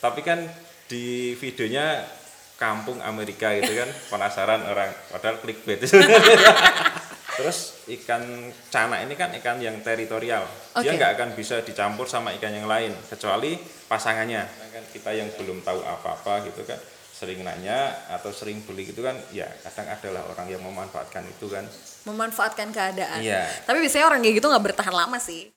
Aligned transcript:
tapi 0.00 0.20
kan 0.24 0.42
di 0.90 1.36
videonya 1.38 2.02
kampung 2.58 2.98
Amerika 3.00 3.54
gitu 3.56 3.72
kan 3.72 3.88
penasaran 4.12 4.60
orang 4.66 4.90
padahal 5.12 5.38
clickbait 5.40 5.80
terus 7.40 7.88
ikan 7.88 8.20
cana 8.68 9.00
ini 9.00 9.16
kan 9.16 9.32
ikan 9.40 9.56
yang 9.62 9.80
teritorial 9.80 10.44
dia 10.76 10.92
Oke. 10.92 10.98
nggak 10.98 11.12
akan 11.16 11.28
bisa 11.32 11.64
dicampur 11.64 12.04
sama 12.04 12.36
ikan 12.36 12.52
yang 12.52 12.68
lain 12.68 12.92
kecuali 13.08 13.56
pasangannya 13.88 14.44
kan 14.70 14.84
kita 14.92 15.10
yang 15.16 15.28
belum 15.40 15.64
tahu 15.64 15.80
apa-apa 15.80 16.44
gitu 16.50 16.66
kan 16.68 16.76
sering 17.16 17.40
nanya 17.44 17.92
atau 18.12 18.32
sering 18.32 18.60
beli 18.64 18.92
gitu 18.92 19.04
kan 19.04 19.16
ya 19.32 19.48
kadang 19.64 19.88
adalah 19.88 20.24
orang 20.28 20.52
yang 20.52 20.60
memanfaatkan 20.60 21.24
itu 21.24 21.48
kan 21.48 21.64
Memanfaatkan 22.08 22.72
keadaan. 22.72 23.20
Iya. 23.20 23.44
Tapi 23.68 23.84
biasanya 23.84 24.08
orang 24.08 24.20
kayak 24.24 24.34
gitu 24.40 24.46
nggak 24.48 24.64
bertahan 24.72 24.94
lama 24.96 25.18
sih. 25.20 25.52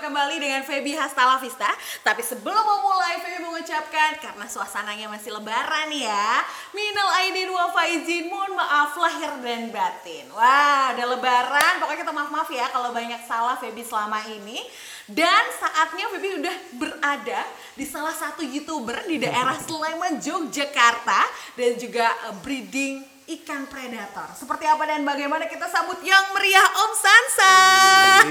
Kembali 0.00 0.36
dengan 0.40 0.64
Feby 0.64 0.96
Hastala 0.96 1.36
Vista 1.38 1.68
Tapi 2.00 2.24
sebelum 2.24 2.64
memulai 2.64 3.20
Feby 3.20 3.44
mengucapkan 3.44 4.16
Karena 4.16 4.48
suasananya 4.48 5.12
masih 5.12 5.36
lebaran 5.36 5.92
ya 5.92 6.40
Minal 6.72 7.08
aidin 7.20 7.52
wa 7.52 7.68
faizin 7.70 8.32
Mohon 8.32 8.56
maaf 8.56 8.92
lahir 8.96 9.32
dan 9.42 9.68
batin. 9.74 10.26
Wah 10.30 10.94
udah 10.94 11.06
lebaran. 11.16 11.72
Pokoknya 11.82 12.00
kita 12.06 12.14
maaf-maaf 12.14 12.48
ya 12.54 12.66
Kalau 12.70 12.94
banyak 12.94 13.20
salah 13.26 13.58
Feby 13.58 13.82
selama 13.82 14.22
ini. 14.30 14.62
Dan 15.10 15.44
saatnya 15.58 16.06
Feby 16.14 16.38
udah 16.38 16.56
berada 16.78 17.40
di 17.74 17.82
salah 17.82 18.14
satu 18.14 18.46
youtuber 18.46 19.02
di 19.10 19.18
daerah 19.18 19.58
Sleman, 19.58 20.22
Yogyakarta. 20.22 21.20
Dan 21.58 21.74
juga 21.74 22.06
eh, 22.30 22.36
breeding 22.38 23.09
ikan 23.30 23.62
predator. 23.70 24.26
Seperti 24.34 24.66
apa 24.66 24.82
dan 24.90 25.06
bagaimana 25.06 25.46
kita 25.46 25.70
sambut 25.70 26.02
yang 26.02 26.34
meriah 26.34 26.66
Om 26.66 26.92
Sansan. 26.98 28.24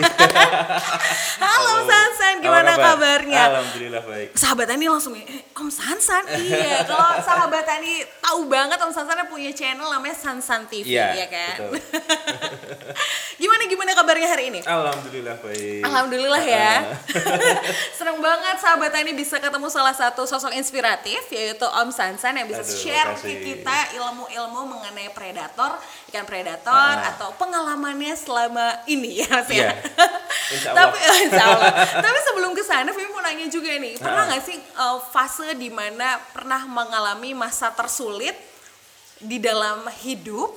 Halo 1.43 1.69
Om 1.79 1.83
Sansan, 1.87 2.33
gimana 2.43 2.75
kabar? 2.75 2.99
kabarnya? 2.99 3.43
Alhamdulillah 3.47 4.03
baik 4.03 4.27
Sahabat 4.35 4.67
Tani 4.67 4.91
langsung 4.91 5.15
eh, 5.15 5.23
Om 5.55 5.71
Sansan. 5.71 6.27
iya, 6.43 6.83
kalau 6.83 7.15
sahabat 7.23 7.63
Tani 7.63 8.03
tahu 8.19 8.51
banget 8.51 8.75
Om 8.75 8.91
Sansan 8.91 9.23
punya 9.31 9.55
channel 9.55 9.87
namanya 9.87 10.15
Sansan 10.19 10.67
TV 10.67 10.91
Iya, 10.91 11.15
ya 11.15 11.27
kan. 11.31 11.55
gimana 13.41 13.63
gimana 13.71 13.78
kabarnya 14.09 14.25
hari 14.27 14.49
ini? 14.49 14.59
Alhamdulillah 14.65 15.37
baik 15.37 15.85
Alhamdulillah 15.85 16.41
ya. 16.41 16.97
Seneng 17.97 18.17
banget 18.17 18.57
sahabat 18.57 18.89
ini 18.97 19.13
bisa 19.13 19.37
ketemu 19.37 19.69
salah 19.69 19.93
satu 19.93 20.25
sosok 20.25 20.49
inspiratif 20.51 21.21
yaitu 21.29 21.61
Om 21.61 21.93
Sansan 21.93 22.33
yang 22.33 22.49
bisa 22.49 22.65
Aduh, 22.65 22.73
share 22.73 23.13
ke 23.13 23.37
kita 23.37 23.93
ilmu-ilmu 23.93 24.65
mengenai 24.65 25.13
predator, 25.13 25.77
ikan 26.09 26.25
predator 26.25 26.73
Ah. 26.73 27.13
atau 27.13 27.37
pengalamannya 27.37 28.17
selama 28.17 28.81
ini 28.87 29.21
ya 29.21 29.29
Mas 29.29 29.45
ya. 29.45 29.53
Iya. 29.53 29.69
Insya 30.57 30.69
Allah. 30.73 30.79
Tapi 30.81 30.97
insya 31.21 31.43
Allah. 31.45 31.71
Tapi 32.01 32.19
sebelum 32.25 32.51
ke 32.57 32.63
sana 32.65 32.89
Fimi 32.89 33.13
mau 33.13 33.21
nanya 33.21 33.45
juga 33.45 33.77
nih, 33.77 33.93
pernah 33.95 34.25
Ah. 34.25 34.27
nggak 34.27 34.41
sih 34.41 34.57
uh, 34.73 34.97
fase 35.05 35.53
di 35.53 35.69
mana 35.69 36.17
pernah 36.33 36.65
mengalami 36.65 37.37
masa 37.37 37.69
tersulit 37.69 38.33
di 39.21 39.37
dalam 39.37 39.85
hidup 40.01 40.49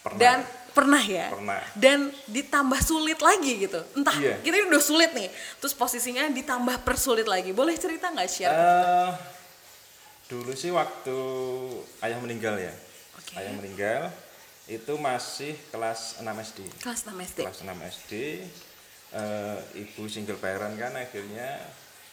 Pernah. 0.00 0.16
dan 0.18 0.36
pernah 0.80 1.02
ya. 1.04 1.28
Pernah. 1.28 1.60
dan 1.76 2.08
ditambah 2.24 2.80
sulit 2.80 3.20
lagi 3.20 3.52
gitu. 3.60 3.80
Entah 3.92 4.16
Iya. 4.16 4.40
kita 4.40 4.64
udah 4.64 4.80
sulit 4.80 5.12
nih. 5.12 5.28
Terus 5.60 5.76
posisinya 5.76 6.24
ditambah 6.32 6.80
persulit 6.80 7.28
lagi. 7.28 7.52
Boleh 7.52 7.76
cerita 7.76 8.08
nggak 8.08 8.28
share? 8.32 8.56
Eh, 8.56 9.10
dulu 10.32 10.56
sih 10.56 10.72
waktu 10.72 11.16
ayah 12.00 12.16
meninggal 12.18 12.56
ya. 12.56 12.72
Oke. 13.20 13.36
ayah 13.36 13.52
meninggal 13.52 14.08
itu 14.64 14.92
masih 14.96 15.58
kelas 15.68 16.22
6 16.22 16.30
SD 16.30 16.62
kelas 16.78 17.02
6 17.02 17.18
SD 17.20 17.38
kelas 17.42 17.60
6 17.66 17.74
SD 18.00 18.12
eh, 19.12 19.58
ibu 19.76 20.06
single 20.06 20.38
parent 20.38 20.78
kan 20.78 20.94
akhirnya. 20.94 21.58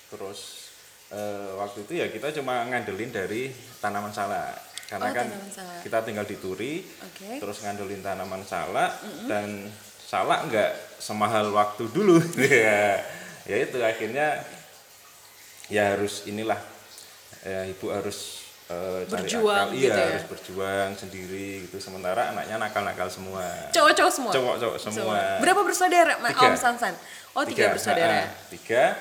Terus 0.10 0.68
eh, 1.08 1.52
waktu 1.56 1.86
itu 1.86 1.94
ya 2.02 2.10
kita 2.10 2.36
cuma 2.36 2.66
ngandelin 2.66 3.14
dari 3.14 3.54
tanaman 3.80 4.12
salak 4.12 4.58
karena 4.88 5.06
Oh, 5.06 5.14
kan 5.14 5.28
kita 5.82 5.98
tinggal 6.02 6.24
di 6.24 6.36
Turi 6.36 6.80
Oke. 6.80 7.38
terus 7.38 7.60
ngandelin 7.60 8.00
tanaman 8.00 8.40
salak 8.42 8.96
dan 9.28 9.68
salak 10.00 10.48
nggak 10.48 10.72
semahal 10.98 11.52
waktu 11.52 11.84
dulu. 11.88 12.18
Ya 12.40 13.04
ya 13.44 13.58
itu 13.62 13.76
akhirnya 13.78 14.44
ya 15.68 15.94
harus 15.94 16.24
inilah 16.24 16.60
ya, 17.42 17.64
ibu 17.66 17.88
harus 17.90 18.44
eh, 18.68 19.04
cari 19.06 19.24
Berjuang 19.24 19.68
akal, 19.68 19.76
gitu 19.78 19.88
iya 19.88 19.96
ya. 19.98 20.08
harus 20.10 20.26
berjuang 20.26 20.90
sendiri 20.94 21.68
gitu. 21.68 21.78
Sementara 21.78 22.32
anaknya 22.32 22.56
nakal-nakal 22.58 23.08
semua. 23.08 23.44
Cowok-cowok 23.72 24.12
semua? 24.14 24.32
Cowok-cowok 24.32 24.78
semua. 24.82 25.20
berapa 25.40 25.62
bersaudara 25.62 26.16
Ma- 26.18 26.32
Tiga. 26.32 26.48
Om 26.48 26.56
Sansan? 26.56 26.96
Oh 27.32 27.44
tiga, 27.44 27.70
bersaudara. 27.70 28.24
Ah, 28.24 28.28
tiga. 28.50 28.96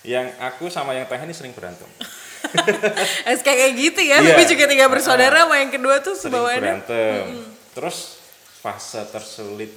Yang 0.00 0.32
aku 0.38 0.68
sama 0.68 0.92
yang 0.92 1.04
teh 1.04 1.16
ini 1.16 1.32
sering 1.32 1.52
berantem 1.52 1.88
Eh, 3.28 3.36
kayak 3.38 3.70
gitu 3.76 4.00
ya 4.00 4.18
Iya. 4.18 4.34
tapi 4.34 4.42
juga 4.46 4.64
tiga 4.66 4.86
Ah, 4.86 4.90
bersaudara 4.90 5.44
sama 5.44 5.60
yang 5.60 5.70
kedua 5.70 6.00
tuh 6.00 6.14
sebawaannya 6.16 6.60
berantem. 6.84 7.24
Terus 7.74 8.18
fase 8.58 9.02
tersulit 9.08 9.72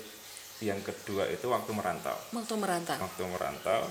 yang 0.62 0.80
kedua 0.82 1.26
itu 1.28 1.50
waktu 1.50 1.72
merantau. 1.74 2.16
Waktu 2.32 2.54
merantau. 2.56 2.98
Waktu 2.98 3.24
merantau 3.28 3.82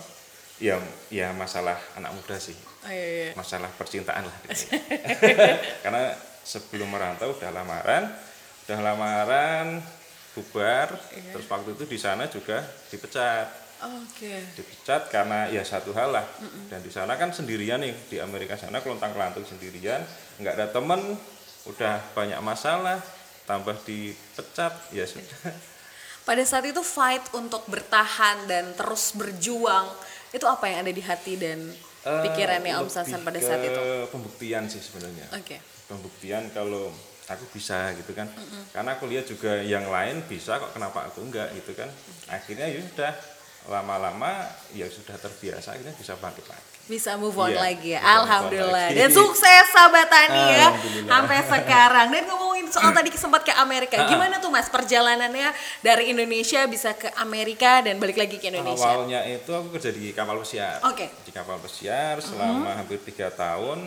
ya 0.60 0.76
ya 1.08 1.32
masalah 1.32 1.76
anak 1.96 2.12
muda 2.12 2.36
sih. 2.36 2.54
Oh, 2.84 2.88
iya, 2.88 3.28
iya. 3.28 3.32
masalah 3.36 3.68
percintaan 3.76 4.24
lah. 4.24 4.36
Gitu. 4.48 4.72
karena 5.84 6.16
sebelum 6.40 6.88
merantau 6.88 7.36
udah 7.36 7.50
lamaran 7.52 8.08
udah 8.66 8.78
lamaran 8.80 9.66
bubar. 10.32 10.94
Iya. 11.10 11.34
terus 11.36 11.46
waktu 11.50 11.74
itu 11.74 11.84
di 11.84 11.98
sana 11.98 12.30
juga 12.30 12.62
dipecat 12.88 13.50
oke. 13.84 14.32
Dipecat 14.56 15.08
karena 15.08 15.48
ya 15.48 15.64
satu 15.64 15.92
hal 15.96 16.12
lah. 16.12 16.26
Dan 16.68 16.80
di 16.84 16.92
sana 16.92 17.16
kan 17.16 17.32
sendirian 17.32 17.80
nih 17.80 17.94
di 18.08 18.16
Amerika 18.20 18.56
sana 18.56 18.84
kelontang 18.84 19.12
kelantung 19.16 19.44
sendirian. 19.44 20.04
Nggak 20.40 20.54
ada 20.60 20.66
temen 20.68 21.16
udah 21.68 22.00
banyak 22.16 22.40
masalah 22.40 23.00
tambah 23.44 23.76
dipecat 23.84 24.72
ya 24.92 25.04
sudah. 25.04 25.52
Pada 26.28 26.44
saat 26.44 26.68
itu 26.68 26.80
fight 26.84 27.24
untuk 27.32 27.64
bertahan 27.66 28.44
dan 28.46 28.76
terus 28.76 29.16
berjuang 29.16 29.88
itu 30.30 30.46
apa 30.46 30.68
yang 30.70 30.86
ada 30.86 30.92
di 30.94 31.02
hati 31.02 31.34
dan 31.40 31.58
Eh, 32.00 32.22
pikirannya 32.24 32.80
Om 32.80 32.88
Sansan 32.88 33.20
pada 33.20 33.36
saat 33.36 33.60
itu? 33.60 33.84
pembuktian 34.08 34.64
sih 34.64 34.80
sebenarnya. 34.80 35.28
Oke. 35.36 35.60
Pembuktian 35.84 36.48
kalau 36.48 36.88
aku 37.28 37.44
bisa 37.52 37.92
gitu 37.92 38.16
kan. 38.16 38.24
Karena 38.72 38.96
aku 38.96 39.04
lihat 39.04 39.28
juga 39.28 39.60
yang 39.60 39.84
lain 39.84 40.24
bisa 40.24 40.56
kok 40.56 40.72
kenapa 40.72 41.12
aku 41.12 41.20
enggak 41.28 41.52
gitu 41.60 41.76
kan. 41.76 41.92
Akhirnya 42.32 42.72
ya 42.72 42.80
sudah 42.80 43.12
lama-lama 43.66 44.46
ya 44.72 44.86
sudah 44.86 45.14
terbiasa 45.14 45.74
akhirnya 45.74 45.92
bisa 45.94 46.16
bangkit 46.16 46.46
lagi. 46.46 46.68
Bisa 46.84 47.14
move 47.14 47.38
on 47.38 47.54
Iya, 47.54 47.60
lagi 47.60 47.88
ya. 47.94 48.00
alhamdulillah. 48.02 48.90
lagi. 48.90 48.98
dan 48.98 49.10
sukses 49.10 49.66
sahabat 49.70 50.10
Tani 50.10 50.42
ya. 50.58 50.68
Sampai 51.06 51.38
sekarang. 51.40 52.06
Dan 52.10 52.26
ngomongin 52.26 52.66
soal 52.66 52.90
tadi 52.90 53.14
sempat 53.14 53.46
ke 53.46 53.54
Amerika 53.54 53.94
gimana 54.06 54.42
tuh 54.42 54.50
mas 54.50 54.66
perjalanannya 54.66 55.54
dari 55.80 56.10
Indonesia 56.10 56.66
bisa 56.66 56.90
ke 56.92 57.06
Amerika 57.14 57.78
dan 57.80 58.02
balik 58.02 58.18
lagi 58.18 58.36
ke 58.36 58.50
Indonesia? 58.50 58.90
Awalnya 58.90 59.22
itu 59.24 59.50
aku 59.50 59.70
kerja 59.70 59.90
di 59.90 60.10
kapal 60.10 60.42
pesiar. 60.42 60.82
Oke. 60.82 61.06
di 61.22 61.30
kapal 61.30 61.62
pesiar 61.62 62.18
selama 62.18 62.74
hampir 62.74 62.98
tiga 63.00 63.30
tahun. 63.30 63.86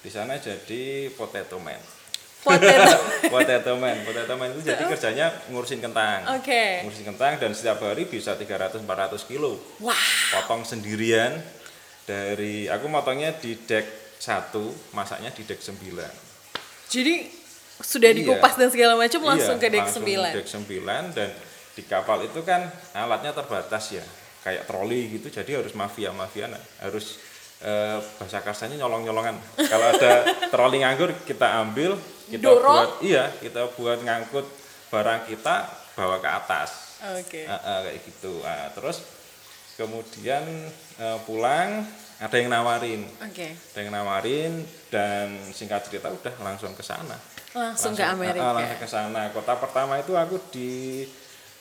Di 0.00 0.08
sana 0.08 0.40
jadi 0.40 1.12
potato 1.12 1.60
man 1.60 1.99
potato 2.40 2.96
potato 3.34 3.72
man. 3.76 3.96
Potato 4.02 4.32
man 4.34 4.48
itu 4.50 4.64
jadi 4.64 4.82
kerjanya 4.84 5.26
ngurusin 5.48 5.80
kentang. 5.80 6.24
Oke. 6.40 6.84
ngurusin 6.84 7.06
kentang 7.06 7.36
dan 7.36 7.50
setiap 7.52 7.80
hari 7.80 8.04
bisa 8.04 8.34
300-400 8.34 8.84
kilo. 9.24 9.60
Wah. 9.78 9.96
Potong 10.32 10.64
sendirian 10.64 11.36
dari 12.04 12.66
aku 12.66 12.90
motongnya 12.90 13.30
di 13.36 13.54
deck 13.54 13.86
satu 14.18 14.68
masaknya 14.92 15.32
di 15.32 15.48
deck 15.48 15.62
9 15.62 15.80
jadi 16.90 17.24
sudah 17.80 18.10
Iya. 18.12 18.18
dikupas 18.20 18.58
dan 18.60 18.68
segala 18.68 18.92
macam 18.92 19.22
langsung 19.24 19.56
Iya, 19.56 19.64
ke 19.64 19.68
deck 19.72 19.86
langsung 19.88 20.04
9 20.04 20.36
deck 20.36 20.48
9 20.50 21.16
dan 21.16 21.28
di 21.72 21.82
kapal 21.86 22.26
itu 22.26 22.42
kan 22.42 22.66
alatnya 22.92 23.32
terbatas 23.32 23.94
ya. 23.94 24.04
Kayak 24.40 24.66
troli 24.66 25.08
gitu 25.12 25.28
jadi 25.30 25.60
harus 25.60 25.72
mafia 25.72 26.10
mafia 26.12 26.48
harus 26.80 27.20
eh, 27.60 27.98
bahasa 28.20 28.40
kasarnya 28.40 28.80
nyolong 28.80 29.04
nyolongan 29.04 29.36
kalau 29.68 29.86
ada 29.92 30.12
troli 30.52 30.80
nganggur 30.80 31.12
kita 31.24 31.60
ambil 31.64 31.96
kita 32.30 32.46
Dorong? 32.46 32.74
buat 32.74 32.90
iya 33.02 33.28
kita 33.42 33.74
buat 33.74 33.98
ngangkut 34.00 34.46
barang 34.90 35.30
kita 35.30 35.80
bawa 35.94 36.16
ke 36.18 36.28
atas. 36.28 36.70
Oke. 37.16 37.42
Ah, 37.48 37.56
ah, 37.60 37.78
kayak 37.86 37.98
gitu. 38.04 38.42
Ah, 38.44 38.68
terus 38.74 39.06
kemudian 39.78 40.44
eh, 41.00 41.18
pulang 41.24 41.86
ada 42.20 42.36
yang 42.36 42.52
nawarin. 42.52 43.06
Oke. 43.24 43.56
Ada 43.56 43.78
yang 43.80 43.92
nawarin 43.94 44.52
dan 44.92 45.40
singkat 45.54 45.88
cerita 45.88 46.12
udah 46.12 46.34
langsung 46.44 46.76
ke 46.76 46.84
sana. 46.84 47.16
Langsung 47.56 47.96
ke 47.96 48.04
ah, 48.04 48.12
ah, 48.12 48.16
Amerika 48.18 48.50
langsung 48.52 48.80
ke 48.82 48.88
sana. 48.90 49.22
Kota 49.32 49.56
pertama 49.56 49.96
itu 49.98 50.12
aku 50.14 50.36
di 50.52 51.02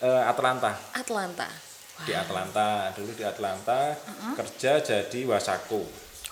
eh, 0.04 0.24
Atlanta. 0.26 0.76
Atlanta. 0.94 1.69
Di 2.08 2.14
Atlanta, 2.16 2.92
dulu 2.96 3.12
di 3.12 3.24
Atlanta 3.24 3.92
kerja 4.36 4.80
jadi 4.80 5.20
wasako. 5.28 5.84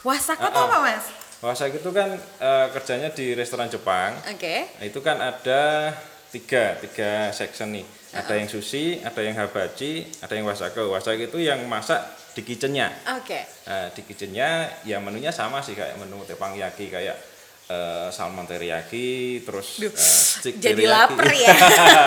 Wasako 0.03 0.43
Ah, 0.43 0.51
tuh 0.51 0.61
ah. 0.63 0.67
apa 0.69 0.77
mas? 0.79 1.03
Wasako 1.43 1.75
itu 1.77 1.91
kan 1.91 2.09
eh, 2.17 2.67
kerjanya 2.71 3.09
di 3.11 3.35
restoran 3.35 3.67
Jepang. 3.67 4.15
Oke. 4.31 4.67
Nah, 4.79 4.85
itu 4.85 4.99
kan 5.03 5.19
ada 5.19 5.91
tiga 6.27 6.75
tiga 6.83 7.31
section 7.31 7.71
nih 7.71 7.87
ada 8.11 8.35
yang 8.35 8.51
sushi 8.51 8.99
ada 8.99 9.19
yang 9.23 9.31
habachi 9.39 10.03
ada 10.19 10.33
yang 10.35 10.43
wasako 10.43 10.91
wasako 10.91 11.23
itu 11.23 11.39
yang 11.39 11.63
masak 11.71 12.03
di 12.35 12.43
kitchennya 12.43 12.91
Oke. 13.15 13.47
nah, 13.63 13.87
di 13.95 14.03
kitchennya 14.03 14.67
ya 14.83 14.99
menunya 14.99 15.31
sama 15.31 15.63
sih 15.63 15.71
kayak 15.71 15.95
menu 15.95 16.19
teppanyaki 16.27 16.91
kayak 16.91 17.15
eh, 17.67 18.07
salmon 18.09 18.43
teriyaki 18.43 19.07
terus 19.41 19.77
Duh, 19.77 19.91
steak 19.91 20.55
jadi 20.57 20.75
teriyaki. 20.77 20.93
lapar 21.13 21.27
ya. 21.29 21.55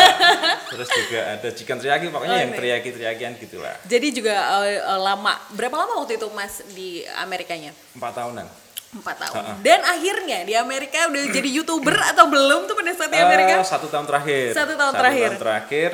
terus 0.72 0.88
juga 0.88 1.20
ada 1.30 1.48
chicken 1.50 1.76
teriyaki 1.76 2.06
pokoknya 2.08 2.32
Oh, 2.32 2.40
yang 2.40 2.52
teriyaki 2.52 2.88
teriyakian 2.90 3.32
gitulah 3.36 3.74
Jadi 3.84 4.06
juga 4.12 4.34
eh, 4.62 4.78
lama. 4.96 5.34
Berapa 5.50 5.76
lama 5.76 5.92
waktu 5.98 6.16
itu 6.16 6.28
mas 6.30 6.64
di 6.70 6.88
Amerikanya? 7.14 7.72
empat 7.92 8.14
tahunan 8.14 8.46
Empat 8.90 9.16
tahun. 9.20 9.34
Ha-ha. 9.38 9.54
Dan 9.60 9.80
akhirnya 9.80 10.38
di 10.42 10.54
Amerika 10.54 11.06
udah 11.06 11.22
jadi 11.36 11.46
youtuber 11.52 11.94
atau 11.94 12.26
belum 12.26 12.66
tuh 12.66 12.74
pada 12.74 12.90
saat 12.90 13.08
di 13.08 13.18
Amerika? 13.18 13.54
Eh, 13.54 13.64
satu 13.64 13.86
tahun 13.86 14.02
terakhir 14.04 14.50
Satu 14.50 14.74
tahun 14.74 14.92
terakhir. 14.92 15.28
tahun 15.28 15.38
terakhir 15.38 15.90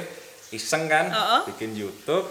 iseng 0.49 0.87
kan 0.87 1.07
Uh-uh. 1.07 1.43
bikin 1.47 1.75
YouTube 1.75 2.25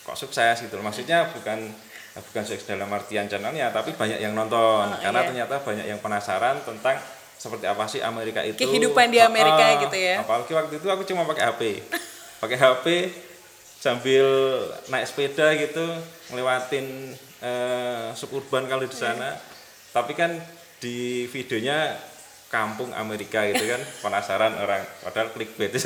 kok 0.00 0.14
sukses 0.14 0.56
gitu 0.58 0.78
maksudnya 0.78 1.28
bukan 1.30 1.68
bukan 2.14 2.42
sukses 2.46 2.66
dalam 2.66 2.86
artian 2.94 3.26
channelnya 3.26 3.74
tapi 3.74 3.94
banyak 3.98 4.22
yang 4.22 4.38
nonton. 4.38 4.86
Oh, 4.86 4.98
karena 5.02 5.20
iya. 5.22 5.28
ternyata 5.30 5.54
banyak 5.66 5.86
yang 5.90 5.98
penasaran 5.98 6.62
tentang 6.62 6.98
seperti 7.34 7.66
apa 7.66 7.84
sih 7.90 8.00
Amerika 8.00 8.40
itu. 8.46 8.58
Kehidupan 8.62 9.10
di 9.10 9.18
Amerika 9.18 9.82
gitu 9.82 9.96
ya. 9.98 10.22
apalagi 10.22 10.52
waktu 10.54 10.78
itu 10.78 10.86
aku 10.86 11.02
cuma 11.02 11.26
pakai 11.26 11.42
HP 11.50 11.60
pakai 12.42 12.56
HP 12.60 12.86
sambil 13.82 14.26
naik 14.88 15.04
sepeda 15.10 15.52
gitu 15.58 15.84
ngelewatin 16.30 16.86
eh, 17.42 18.06
suburban 18.14 18.70
kalau 18.70 18.86
di 18.86 18.94
sana. 18.94 19.34
Tapi 19.90 20.14
kan 20.14 20.34
di 20.78 21.24
videonya 21.30 21.94
kampung 22.54 22.94
Amerika 22.94 23.42
gitu 23.50 23.66
kan 23.66 23.82
penasaran 24.06 24.54
orang 24.54 24.86
padahal 25.02 25.34
clickbait 25.34 25.74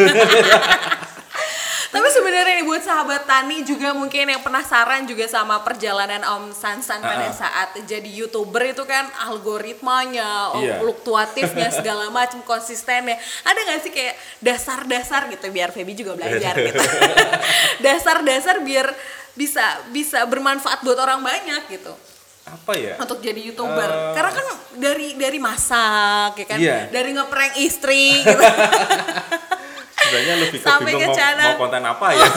Tapi 1.99 2.15
sebenarnya 2.15 2.55
nih 2.55 2.67
buat 2.67 2.79
sahabat 2.79 3.27
Tani 3.27 3.67
juga 3.67 3.91
mungkin 3.91 4.31
yang 4.31 4.39
penasaran 4.39 5.03
juga 5.03 5.27
sama 5.27 5.59
perjalanan 5.61 6.23
Om 6.23 6.55
Sansan 6.55 7.03
pada 7.03 7.27
Ah, 7.27 7.31
ah. 7.31 7.35
saat 7.35 7.69
jadi 7.83 8.07
youtuber 8.07 8.63
itu 8.65 8.87
kan 8.87 9.11
algoritmanya, 9.21 10.55
Iya. 10.55 10.79
fluktuatifnya 10.79 11.75
segala 11.83 12.07
macam 12.09 12.39
konsistennya. 12.43 13.19
Ada 13.43 13.59
nggak 13.59 13.79
sih 13.83 13.91
kayak 13.91 14.15
dasar-dasar 14.39 15.27
gitu 15.27 15.51
biar 15.51 15.75
Feby 15.75 15.93
juga 15.93 16.15
belajar 16.15 16.55
gitu. 16.71 16.79
Dasar-dasar 17.83 18.63
biar 18.63 18.95
bisa 19.35 19.63
bisa 19.91 20.23
bermanfaat 20.23 20.83
buat 20.83 20.99
orang 20.99 21.19
banyak 21.19 21.67
gitu 21.71 21.95
apa 22.49 22.73
ya 22.75 22.97
untuk 22.97 23.21
jadi 23.21 23.43
youtuber. 23.45 23.91
Eh. 23.91 24.15
Karena 24.15 24.33
kan 24.33 24.47
dari 24.73 25.09
dari 25.19 25.37
masak 25.37 26.33
ya 26.39 26.47
kan, 26.47 26.59
Iya. 26.59 26.89
dari 26.89 27.11
ngeprank 27.13 27.59
istri 27.59 28.23
gitu. 28.23 28.39
sebenarnya 30.09 30.35
lebih 30.41 30.59
ke 30.65 30.71
bingung 30.89 31.13
ke 31.13 31.25
mau, 31.37 31.37
mau 31.45 31.55
konten 31.61 31.83
apa 31.85 32.07
ya? 32.17 32.29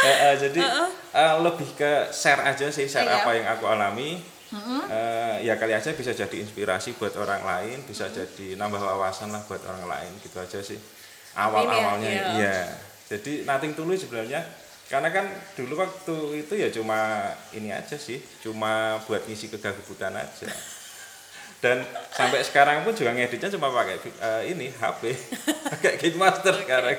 Eh, 0.00 0.32
eh, 0.32 0.34
jadi 0.40 0.64
eh, 1.12 1.34
lebih 1.44 1.76
ke 1.76 2.08
share 2.08 2.40
aja 2.40 2.72
sih 2.72 2.88
share 2.88 3.04
Iya. 3.04 3.20
apa 3.20 3.30
yang 3.36 3.46
aku 3.52 3.68
alami. 3.68 4.16
Eh, 4.88 5.34
ya 5.44 5.60
kali 5.60 5.76
aja 5.76 5.92
bisa 5.92 6.16
jadi 6.16 6.40
inspirasi 6.40 6.96
buat 6.96 7.12
orang 7.20 7.44
lain 7.44 7.84
bisa 7.84 8.08
jadi 8.08 8.56
nambah 8.56 8.80
wawasan 8.80 9.28
lah 9.28 9.44
buat 9.44 9.60
orang 9.68 9.84
lain 9.84 10.12
gitu 10.24 10.40
aja 10.40 10.56
sih. 10.64 10.80
Awal 11.36 11.68
awalnya 11.68 12.08
iya. 12.08 12.24
iya. 12.32 12.56
Jadi 13.12 13.44
nothing 13.44 13.76
tulus 13.76 14.08
sebenarnya. 14.08 14.40
Karena 14.88 15.12
kan 15.12 15.28
dulu 15.54 15.78
waktu 15.78 16.48
itu 16.48 16.54
ya 16.56 16.72
cuma 16.72 17.30
ini 17.52 17.68
aja 17.68 17.94
sih 17.94 18.18
cuma 18.40 18.98
buat 19.04 19.22
ngisi 19.28 19.52
kegabutan 19.52 20.16
aja 20.16 20.48
dan 21.60 21.84
sampai 22.10 22.40
sekarang 22.40 22.82
pun 22.82 22.92
juga 22.92 23.12
ngeditnya 23.12 23.52
cuma 23.52 23.68
pakai 23.68 23.96
eh, 24.00 24.42
ini 24.48 24.72
HP 24.72 25.12
pakai 25.70 25.92
KineMaster 25.96 26.56
sekarang 26.58 26.96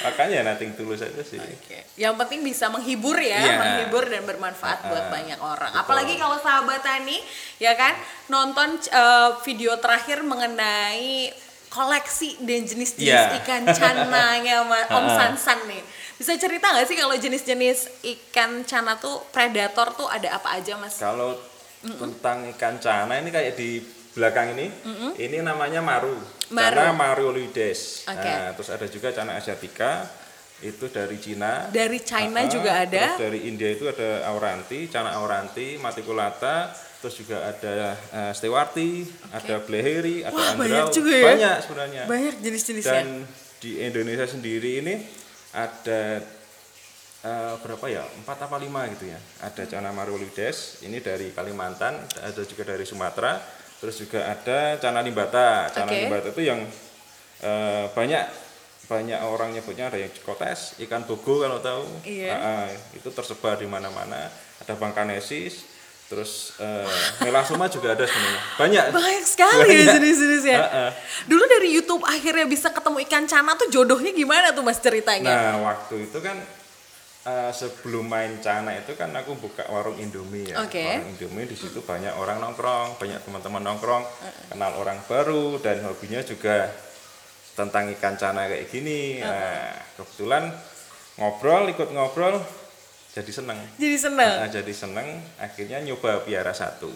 makanya 0.00 0.48
nothing 0.48 0.72
tulus 0.72 1.00
aja 1.00 1.20
sih 1.20 1.36
Oke. 1.36 1.84
Yang 1.94 2.14
penting 2.16 2.40
bisa 2.40 2.66
menghibur 2.66 3.14
ya, 3.14 3.36
Iya. 3.36 3.54
menghibur 3.58 4.06
dan 4.06 4.22
bermanfaat 4.22 4.86
buat 4.86 5.04
Ah, 5.04 5.10
banyak 5.10 5.34
orang. 5.36 5.68
betul. 5.68 5.82
Apalagi 5.82 6.14
kalau 6.14 6.38
sahabat 6.38 6.78
Tani, 6.78 7.18
ya 7.58 7.74
kan, 7.74 7.90
nonton 8.26 8.78
eh, 8.78 9.30
video 9.42 9.74
terakhir 9.76 10.22
mengenai 10.22 11.34
koleksi 11.68 12.38
dan 12.40 12.62
jenis-jenis 12.62 13.02
Iya. 13.02 13.42
ikan 13.42 13.66
cananya 13.68 14.62
Ma- 14.64 14.88
Om 14.88 15.04
ah. 15.04 15.10
Sansan 15.12 15.66
nih. 15.66 15.82
Bisa 16.14 16.32
cerita 16.34 16.70
nggak 16.70 16.86
sih 16.86 16.94
kalau 16.94 17.12
jenis-jenis 17.14 17.78
ikan 18.00 18.62
cana 18.62 18.94
tuh 18.96 19.26
predator 19.28 19.90
tuh 19.92 20.06
ada 20.06 20.32
apa 20.32 20.54
aja 20.56 20.74
mas? 20.74 20.96
kalau 20.96 21.34
tentang 21.78 22.42
ikan 22.48 22.78
cana 22.78 23.14
ini 23.16 23.28
kayak 23.28 23.54
di 23.54 23.78
belakang 24.18 24.52
ini 24.52 24.66
ini 25.16 25.38
namanya 25.40 25.78
maru, 25.78 26.18
Maru. 26.50 26.74
cana 26.74 26.90
maruolides 26.92 28.02
Oke. 28.04 28.18
nah, 28.18 28.50
terus 28.52 28.68
ada 28.68 28.86
juga 28.86 29.08
cana 29.10 29.32
asiatica 29.32 30.02
itu 30.58 30.90
dari 30.90 31.14
Cina. 31.16 31.70
Dari 31.70 32.02
China 32.02 32.42
Ah, 32.42 32.50
juga 32.50 32.70
ada. 32.76 33.14
terus 33.14 33.22
dari 33.22 33.46
India 33.46 33.70
itu 33.70 33.86
ada 33.86 34.26
auranti 34.26 34.90
cana 34.90 35.14
auranti 35.14 35.78
maticulata 35.78 36.66
terus 36.98 37.14
juga 37.14 37.46
ada 37.46 37.94
eh, 37.94 38.32
stewarti 38.34 39.06
ada 39.30 39.62
bleheri 39.62 40.26
ada 40.26 40.34
Wah, 40.34 40.50
andrau 40.50 40.62
banyak 40.66 40.86
juga 40.90 41.12
ya. 41.14 41.24
banyak 41.24 41.56
sebenarnya. 41.62 42.02
Banyak 42.04 42.34
jenis-jenisnya. 42.42 42.90
dan 42.90 43.06
di 43.58 43.70
Indonesia 43.78 44.26
sendiri 44.26 44.82
ini 44.82 44.94
ada 45.54 46.18
eh, 47.20 47.54
berapa 47.58 47.86
ya? 47.86 48.02
Empat 48.18 48.38
apa 48.42 48.58
lima 48.58 48.82
gitu 48.90 49.06
ya. 49.06 49.18
Ada 49.40 49.62
Cana 49.68 49.90
Marulides 49.90 50.82
ini 50.82 50.98
dari 50.98 51.30
Kalimantan 51.30 52.02
ada 52.18 52.42
juga 52.42 52.66
dari 52.66 52.82
Sumatera 52.82 53.38
terus 53.78 53.96
juga 53.98 54.26
ada 54.26 54.74
Cana 54.76 55.00
Limbata 55.00 55.70
Cana 55.70 55.90
Oke. 55.90 55.98
Limbata 56.04 56.28
itu 56.30 56.42
yang 56.42 56.60
eh, 57.40 57.84
banyak 57.94 58.24
banyak 58.88 59.20
orang 59.20 59.52
nyebutnya 59.52 59.92
ada 59.92 60.00
yang 60.00 60.08
cikotes 60.08 60.80
ikan 60.82 61.04
bogo 61.04 61.44
kalau 61.44 61.60
tahu 61.60 61.84
Iya. 62.08 62.32
Ah, 62.32 62.64
ah, 62.64 62.66
itu 62.96 63.08
tersebar 63.12 63.60
di 63.60 63.68
mana-mana 63.68 64.32
ada 64.58 64.72
bangkanesis 64.74 65.68
terus 66.08 66.56
eh, 66.56 66.88
melasoma 67.20 67.68
juga 67.68 67.92
ada 67.92 68.08
sebenarnya 68.08 68.42
banyak 68.56 68.84
Banyak 68.96 69.24
sekali 69.28 69.68
ya 69.76 69.84
jenis-jenisnya. 69.92 70.56
Ah, 70.56 70.88
ah. 70.88 70.90
Dulu 71.28 71.44
dari 71.44 71.68
YouTube 71.68 72.00
akhirnya 72.00 72.48
bisa 72.48 72.72
ketemu 72.72 73.04
ikan 73.04 73.28
cana 73.28 73.52
tuh 73.60 73.68
jodohnya 73.68 74.16
gimana 74.16 74.56
tuh 74.56 74.64
mas 74.64 74.80
ceritanya? 74.80 75.28
Nah, 75.28 75.54
waktu 75.68 76.08
itu 76.08 76.18
kan 76.24 76.40
eh, 77.28 77.52
sebelum 77.52 78.08
main 78.08 78.40
Cana 78.40 78.72
itu 78.72 78.96
kan 78.96 79.12
aku 79.12 79.36
buka 79.36 79.68
warung 79.68 80.00
Indomie 80.00 80.48
ya. 80.48 80.64
Oke. 80.64 80.80
Warung 80.80 81.12
Indomie 81.12 81.44
di 81.44 81.56
situ 81.60 81.84
banyak 81.84 82.16
orang 82.16 82.40
nongkrong, 82.40 82.96
banyak 82.96 83.20
teman-teman 83.20 83.62
nongkrong, 83.68 84.04
kenal 84.48 84.72
orang 84.80 84.98
baru 85.04 85.60
dan 85.60 85.84
hobinya 85.84 86.24
juga 86.24 86.72
tentang 87.52 87.90
ikan 87.98 88.14
cana 88.14 88.46
kayak 88.46 88.70
gini. 88.70 89.18
Nah, 89.18 89.74
kebetulan 89.98 90.54
ngobrol, 91.18 91.66
ikut 91.68 91.90
ngobrol 91.90 92.38
jadi 93.18 93.32
seneng. 93.34 93.58
Jadi 93.74 93.96
seneng. 93.98 94.34
Nah, 94.38 94.50
jadi 94.50 94.72
seneng, 94.74 95.08
akhirnya 95.42 95.78
nyoba 95.82 96.22
piara 96.22 96.54
satu. 96.54 96.86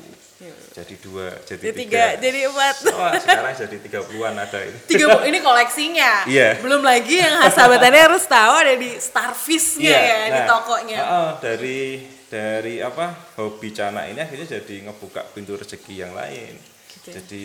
Jadi 0.74 0.94
dua, 1.02 1.34
jadi, 1.42 1.70
Jadi 1.70 1.78
tiga, 1.86 2.04
jadi 2.18 2.50
empat. 2.50 2.76
Wah, 2.94 3.14
sekarang 3.22 3.54
jadi 3.54 3.76
30-an 3.78 4.34
ada 4.38 4.58
ini. 4.62 4.78
Tiga 4.90 5.06
puluh 5.14 5.26
ini 5.26 5.38
koleksinya. 5.38 6.26
Iya. 6.26 6.58
Belum 6.62 6.82
lagi 6.82 7.22
yang 7.22 7.42
sahabatannya 7.46 8.02
harus 8.10 8.26
tahu 8.26 8.54
ada 8.54 8.74
di 8.74 8.90
Starfish-nya 8.98 9.98
ya 9.98 10.20
di 10.30 10.40
nah, 10.42 10.46
tokonya. 10.50 10.98
heeh, 10.98 11.30
dari 11.42 11.80
dari 12.26 12.74
apa 12.82 13.34
hobi 13.38 13.70
cana 13.70 14.08
ini 14.10 14.18
akhirnya 14.18 14.58
jadi 14.58 14.90
ngebuka 14.90 15.30
pintu 15.30 15.54
rezeki 15.54 15.94
yang 16.06 16.14
lain. 16.14 16.58
Gitu. 16.90 17.18
Jadi 17.18 17.44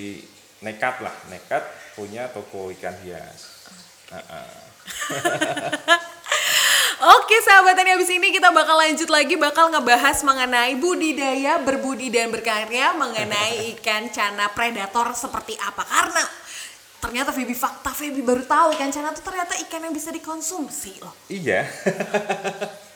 nekat 0.66 1.06
lah, 1.06 1.14
nekat 1.30 1.66
punya 1.94 2.30
toko 2.34 2.74
ikan 2.74 2.98
hias. 3.06 3.70
Heeh. 4.10 4.50
Oke 6.98 7.38
sahabatnya 7.46 7.94
habis 7.94 8.10
ini 8.10 8.34
kita 8.34 8.50
bakal 8.50 8.74
lanjut 8.74 9.06
lagi 9.14 9.38
bakal 9.38 9.70
ngebahas 9.70 10.18
mengenai 10.26 10.74
budidaya 10.82 11.62
berbudi 11.62 12.10
dan 12.10 12.34
berkarya 12.34 12.98
mengenai 12.98 13.62
ikan 13.78 14.10
cana 14.10 14.50
predator 14.50 15.14
seperti 15.14 15.54
apa 15.62 15.86
karena 15.86 16.26
ternyata 16.98 17.30
Febi 17.30 17.54
fakta 17.54 17.94
Febi 17.94 18.26
baru 18.26 18.42
tahu 18.50 18.74
ikan 18.74 18.90
cana 18.90 19.14
itu 19.14 19.22
ternyata 19.22 19.54
ikan 19.70 19.86
yang 19.86 19.94
bisa 19.94 20.10
dikonsumsi 20.10 20.98
loh. 21.06 21.14
Iya. 21.30 21.70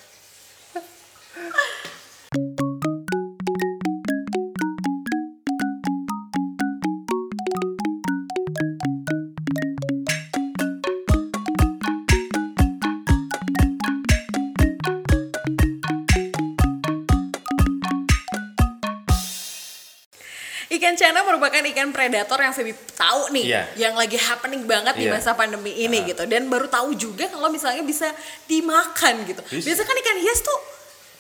cana 21.62 21.70
merupakan 21.70 21.77
ikan 21.77 21.89
predator 21.94 22.39
yang 22.41 22.53
Feby 22.53 22.74
tahu 22.98 23.22
nih, 23.32 23.46
Iya. 23.46 23.62
yang 23.77 23.94
lagi 23.94 24.18
happening 24.18 24.65
banget 24.65 24.98
di 24.98 25.06
Iya. 25.06 25.13
masa 25.13 25.38
pandemi 25.38 25.77
ini 25.77 26.01
Ah. 26.01 26.06
gitu. 26.10 26.24
Dan 26.25 26.50
baru 26.50 26.65
tahu 26.68 26.98
juga 26.98 27.30
kalau 27.30 27.53
misalnya 27.53 27.86
bisa 27.86 28.10
dimakan 28.50 29.22
gitu. 29.30 29.41
Bisa. 29.48 29.65
Biasanya 29.70 29.88
kan 29.88 29.98
ikan 30.01 30.18
hias 30.20 30.39
tuh 30.41 30.60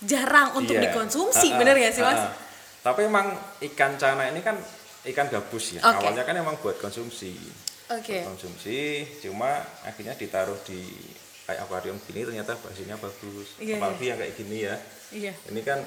jarang 0.01 0.49
untuk 0.57 0.75
Iya. 0.75 0.89
dikonsumsi, 0.89 1.47
Ah, 1.47 1.53
ah, 1.53 1.57
bener 1.61 1.75
gak 1.77 1.93
sih 1.93 2.03
mas? 2.03 2.17
ah, 2.17 2.25
ah. 2.25 2.33
Tapi 2.81 3.05
emang 3.05 3.27
ikan 3.61 3.93
cana 3.95 4.25
ini 4.25 4.41
kan 4.41 4.57
ikan 5.05 5.29
gabus 5.29 5.77
ya. 5.77 5.81
Oke. 5.85 6.09
Awalnya 6.09 6.25
kan 6.25 6.35
emang 6.35 6.57
buat 6.57 6.81
konsumsi. 6.81 7.37
Oke. 7.93 8.25
Buat 8.25 8.33
konsumsi, 8.33 9.05
cuma 9.21 9.61
akhirnya 9.85 10.17
ditaruh 10.17 10.57
di 10.65 10.81
kayak 11.45 11.61
akuarium 11.61 12.01
gini 12.01 12.25
ternyata 12.25 12.57
hasilnya 12.57 12.97
bagus. 12.97 13.53
Iya, 13.61 13.77
Apalagi 13.77 14.05
yang 14.09 14.17
kayak 14.17 14.33
gini 14.33 14.57
ya. 14.65 14.75
Iya. 15.13 15.33
Ini 15.53 15.61
kan 15.61 15.85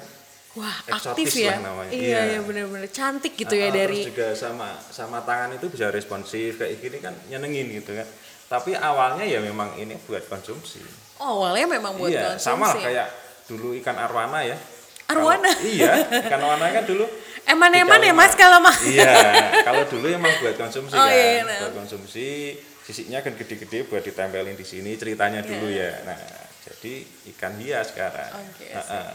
Wah 0.55 0.77
Eksotis 0.87 1.27
aktif 1.27 1.43
ya. 1.43 1.51
lah 1.51 1.59
namanya. 1.65 1.91
Iya 1.91 2.01
Iya. 2.01 2.19
ya 2.31 2.39
bener-bener 2.41 2.87
cantik 2.87 3.33
gitu 3.35 3.51
Ah, 3.51 3.59
ya 3.59 3.69
dari. 3.69 3.99
terus 3.99 4.09
juga 4.09 4.27
sama 4.31 4.67
sama 4.87 5.19
tangan 5.19 5.51
itu 5.51 5.67
bisa 5.67 5.87
responsif 5.89 6.55
kayak 6.55 6.79
gini 6.79 6.97
kan 6.97 7.11
nyenengin 7.27 7.75
gitu 7.75 7.91
kan. 7.91 8.07
Tapi 8.47 8.71
awalnya 8.71 9.23
ya 9.23 9.39
memang 9.39 9.75
ini 9.75 9.99
buat 10.01 10.23
konsumsi. 10.25 10.79
Oh 11.17 11.43
awalnya 11.43 11.67
memang 11.69 11.95
buat 11.95 12.07
iya, 12.07 12.33
konsumsi. 12.33 12.45
sama 12.45 12.65
lah 12.67 12.77
kayak 12.77 13.07
dulu 13.45 13.75
ikan 13.75 13.95
arwana 13.95 14.39
ya. 14.41 14.55
Arwana? 15.05 15.43
Kalau- 15.45 15.67
iya, 15.67 15.91
ikan 16.23 16.39
arwana 16.39 16.65
kan 16.71 16.85
dulu 16.85 17.05
Eman-eman 17.45 18.01
ya 18.01 18.09
mas 18.09 18.33
kalau 18.33 18.57
mah. 18.57 18.73
Iya, 18.81 19.05
kalau 19.61 19.85
dulu 19.85 20.09
emang 20.09 20.33
buat 20.39 20.55
konsumsi 20.55 20.97
Oh, 20.97 21.03
kan, 21.03 21.13
iya, 21.13 21.45
nah. 21.45 21.59
buat 21.61 21.77
konsumsi. 21.77 22.57
Sisiknya 22.81 23.21
kan 23.21 23.33
gede-gede 23.33 23.85
buat 23.85 24.01
ditempelin 24.01 24.53
di 24.53 24.63
sini 24.63 24.93
ceritanya 24.93 25.41
dulu 25.41 25.67
Iya. 25.67 25.89
ya. 25.93 26.09
Nah, 26.09 26.17
jadi 26.63 27.05
ikan 27.33 27.53
hias 27.59 27.93
sekarang. 27.93 28.33
Oke, 28.33 28.65
Ah, 28.71 29.13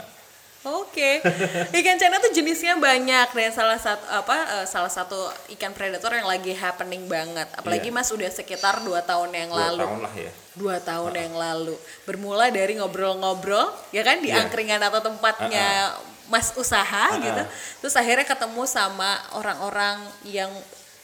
Oke, 0.61 1.25
ikan 1.73 1.97
cana 1.97 2.21
tuh 2.21 2.29
jenisnya 2.29 2.77
banyak 2.77 3.33
dan 3.33 3.49
salah 3.49 3.81
satu 3.81 4.05
apa 4.05 4.61
eh, 4.61 4.65
salah 4.69 4.93
satu 4.93 5.17
ikan 5.57 5.73
predator 5.73 6.13
yang 6.13 6.29
lagi 6.29 6.53
happening 6.53 7.09
banget. 7.09 7.49
Apalagi 7.57 7.89
Iya. 7.89 7.97
Mas 7.97 8.13
udah 8.13 8.29
sekitar 8.29 8.85
dua 8.85 9.01
tahun 9.01 9.33
yang 9.33 9.49
Dua 9.49 9.57
lalu. 9.73 9.81
tahun 9.81 9.99
lah 10.05 10.13
ya. 10.13 10.31
Dua 10.53 10.75
tahun 10.77 11.13
yang 11.17 11.33
lalu. 11.33 11.73
Bermula 12.05 12.53
dari 12.53 12.77
ngobrol-ngobrol, 12.77 13.73
ya 13.89 14.05
kan 14.05 14.21
di 14.21 14.29
Iya. 14.29 14.45
angkringan 14.45 14.77
atau 14.79 15.01
tempatnya 15.01 15.97
Mas 16.29 16.53
usaha 16.53 17.09
gitu. 17.17 17.41
Terus 17.81 17.97
akhirnya 17.97 18.23
ketemu 18.23 18.61
sama 18.63 19.17
orang-orang 19.33 19.97
yang 20.23 20.53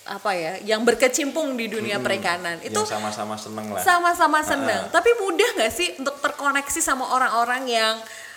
apa 0.05 0.31
ya, 0.31 0.53
yang 0.63 0.85
berkecimpung 0.85 1.57
di 1.57 1.65
dunia 1.65 1.97
perikanan. 1.97 2.61
Itu 2.61 2.85
sama-sama 2.85 3.33
seneng 3.33 3.73
lah. 3.73 3.81
sama-sama 3.81 4.39
seneng. 4.39 4.85
Tapi 4.87 5.09
mudah 5.17 5.49
nggak 5.57 5.73
sih 5.73 5.97
untuk 5.97 6.21
terkoneksi 6.21 6.79
sama 6.79 7.09
orang-orang 7.09 7.65
yang 7.65 7.95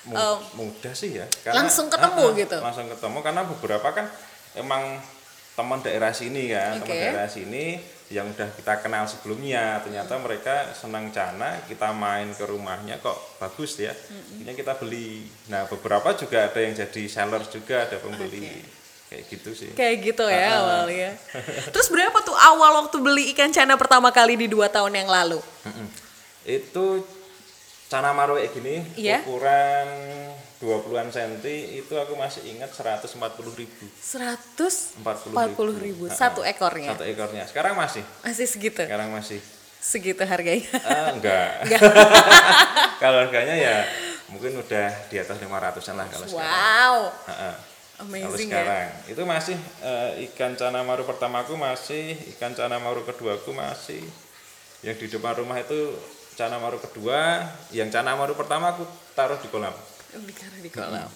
Mu- 0.08 0.16
mudah 0.56 0.94
sih 0.96 1.12
ya 1.20 1.26
langsung 1.52 1.92
ketemu 1.92 2.24
gitu? 2.40 2.56
langsung 2.56 2.88
ketemu 2.88 3.18
karena 3.20 3.42
beberapa 3.44 3.88
kan 3.92 4.06
emang 4.56 4.96
teman 5.52 5.84
daerah 5.84 6.12
sini 6.16 6.48
kan 6.48 6.80
Oke. 6.80 6.88
teman 6.88 6.96
daerah 6.96 7.28
sini 7.28 7.64
yang 8.10 8.26
udah 8.26 8.50
kita 8.58 8.82
kenal 8.82 9.06
sebelumnya 9.06 9.78
ternyata 9.86 10.18
mereka 10.18 10.72
senang 10.74 11.14
cana 11.14 11.62
kita 11.70 11.94
main 11.94 12.34
ke 12.34 12.42
rumahnya 12.42 12.98
kok 12.98 13.14
bagus 13.38 13.78
ya 13.78 13.94
akhirnya 13.94 14.54
kita 14.58 14.72
beli 14.82 15.30
nah 15.46 15.68
beberapa 15.70 16.16
juga 16.18 16.50
ada 16.50 16.58
yang 16.58 16.74
jadi 16.74 17.02
sellers 17.06 17.52
juga 17.54 17.86
ada 17.86 18.02
pembeli 18.02 18.80
kayak 19.10 19.24
gitu 19.26 19.50
sih 19.54 19.70
kayak 19.74 19.96
gitu 20.06 20.22
ya 20.30 20.54
ah. 20.54 20.58
awalnya. 20.62 21.10
Terus 21.74 21.90
berapa 21.90 22.14
tuh 22.22 22.38
awal 22.38 22.78
waktu 22.86 22.96
beli 23.02 23.34
ikan 23.34 23.50
cana 23.50 23.74
pertama 23.74 24.14
kali 24.14 24.38
di 24.38 24.46
dua 24.46 24.70
tahun 24.70 24.94
yang 24.94 25.10
lalu? 25.10 25.42
Itu 26.46 27.02
cana 27.90 28.10
maru 28.10 28.38
kayak 28.38 28.52
gini 28.52 28.74
Iya. 28.94 29.18
ukuran 29.20 29.88
20-an 30.56 31.08
senti 31.08 31.56
itu 31.74 31.90
aku 31.92 32.14
masih 32.14 32.44
ingat 32.46 32.70
140 32.70 33.16
ribu 33.56 33.84
140 33.98 34.94
ribu 35.76 36.04
satu 36.06 36.40
ekornya. 36.42 36.92
satu 36.92 37.02
ekornya 37.02 37.44
sekarang 37.44 37.74
masih 37.74 38.04
Masih 38.22 38.46
segitu, 38.46 38.78
sekarang 38.78 39.10
masih 39.10 39.40
segitu 39.80 40.20
harganya. 40.22 40.68
Ah, 40.80 41.10
enggak 41.10 41.48
Enggak. 41.64 41.80
kalau 43.02 43.24
harganya 43.24 43.56
ya 43.56 43.76
mungkin 44.28 44.54
udah 44.54 44.88
di 45.08 45.16
atas 45.16 45.34
500an 45.34 45.50
lah 45.96 46.06
kalau 46.06 46.26
sekarang 46.28 46.44
Wow, 46.46 46.96
Ha-ha. 47.26 47.50
kalau 47.96 48.06
amazing 48.06 48.46
ya. 48.46 48.60
sekarang 48.60 48.86
itu 49.08 49.22
masih 49.24 49.56
eh, 49.80 50.10
ikan 50.28 50.52
cana 50.54 50.80
maru 50.80 51.02
pertamaku 51.02 51.56
masih 51.56 52.12
ikan 52.36 52.52
cana 52.52 52.76
maru 52.76 53.02
keduaku 53.02 53.50
masih 53.50 54.04
yang 54.80 54.94
di 54.94 55.06
depan 55.06 55.34
rumah 55.34 55.56
itu 55.56 55.96
cana 56.40 56.56
maru 56.56 56.80
kedua 56.80 57.44
yang 57.70 57.88
cana 57.88 58.14
maru 58.14 58.32
pertama 58.32 58.72
aku 58.72 58.82
taruh 59.12 59.36
di 59.36 59.48
kolam 59.48 59.76
Ditaruh 60.10 60.58
di 60.58 60.70
kolam. 60.70 61.10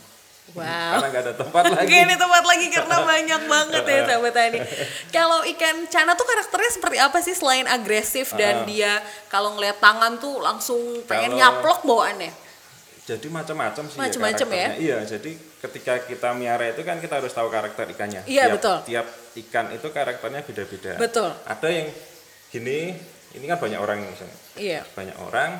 Wow. 0.53 0.61
karena 0.61 1.07
nggak 1.09 1.23
ada 1.25 1.35
tempat 1.35 1.63
lagi 1.67 1.89
Oke, 1.89 1.97
ini 1.99 2.15
tempat 2.15 2.45
lagi 2.45 2.67
karena 2.69 2.97
banyak 3.09 3.43
banget 3.49 3.83
ya 3.83 4.01
sahabat 4.05 4.33
tani. 4.33 4.59
Kalau 5.09 5.41
ikan 5.43 5.77
cana 5.89 6.13
tuh 6.13 6.23
karakternya 6.23 6.71
seperti 6.71 6.97
apa 7.01 7.19
sih 7.19 7.33
selain 7.33 7.65
agresif 7.65 8.29
dan 8.35 8.61
Ah. 8.61 8.65
dia 8.65 8.93
kalau 9.27 9.57
ngeliat 9.57 9.81
tangan 9.81 10.21
tuh 10.21 10.39
langsung 10.39 10.79
pengen 11.03 11.33
Kalau- 11.33 11.41
nyaplok 11.41 11.81
bawaannya. 11.83 12.33
jadi 13.03 13.27
macam-macam 13.27 13.85
sih 13.87 13.97
Macam-macam 13.97 14.47
ya? 14.47 14.69
karakternya. 14.69 14.69
iya 14.79 14.99
jadi 15.03 15.31
ketika 15.59 15.93
kita 16.03 16.29
miara 16.33 16.69
itu 16.69 16.81
kan 16.83 16.97
kita 16.99 17.15
harus 17.19 17.33
tahu 17.33 17.49
karakter 17.49 17.85
ikannya 17.91 18.21
Iya, 18.25 18.45
tiap, 18.47 18.55
betul. 18.55 18.77
tiap 18.85 19.07
ikan 19.41 19.67
itu 19.73 19.87
karakternya 19.91 20.41
beda-beda 20.41 20.93
Betul. 20.97 21.33
ada 21.43 21.69
yang 21.69 21.89
gini 22.49 22.97
ini 23.33 23.45
kan 23.45 23.57
banyak 23.57 23.77
orang 23.77 24.05
misalnya 24.05 24.37
Iya. 24.55 24.87
banyak 24.95 25.19
orang 25.19 25.59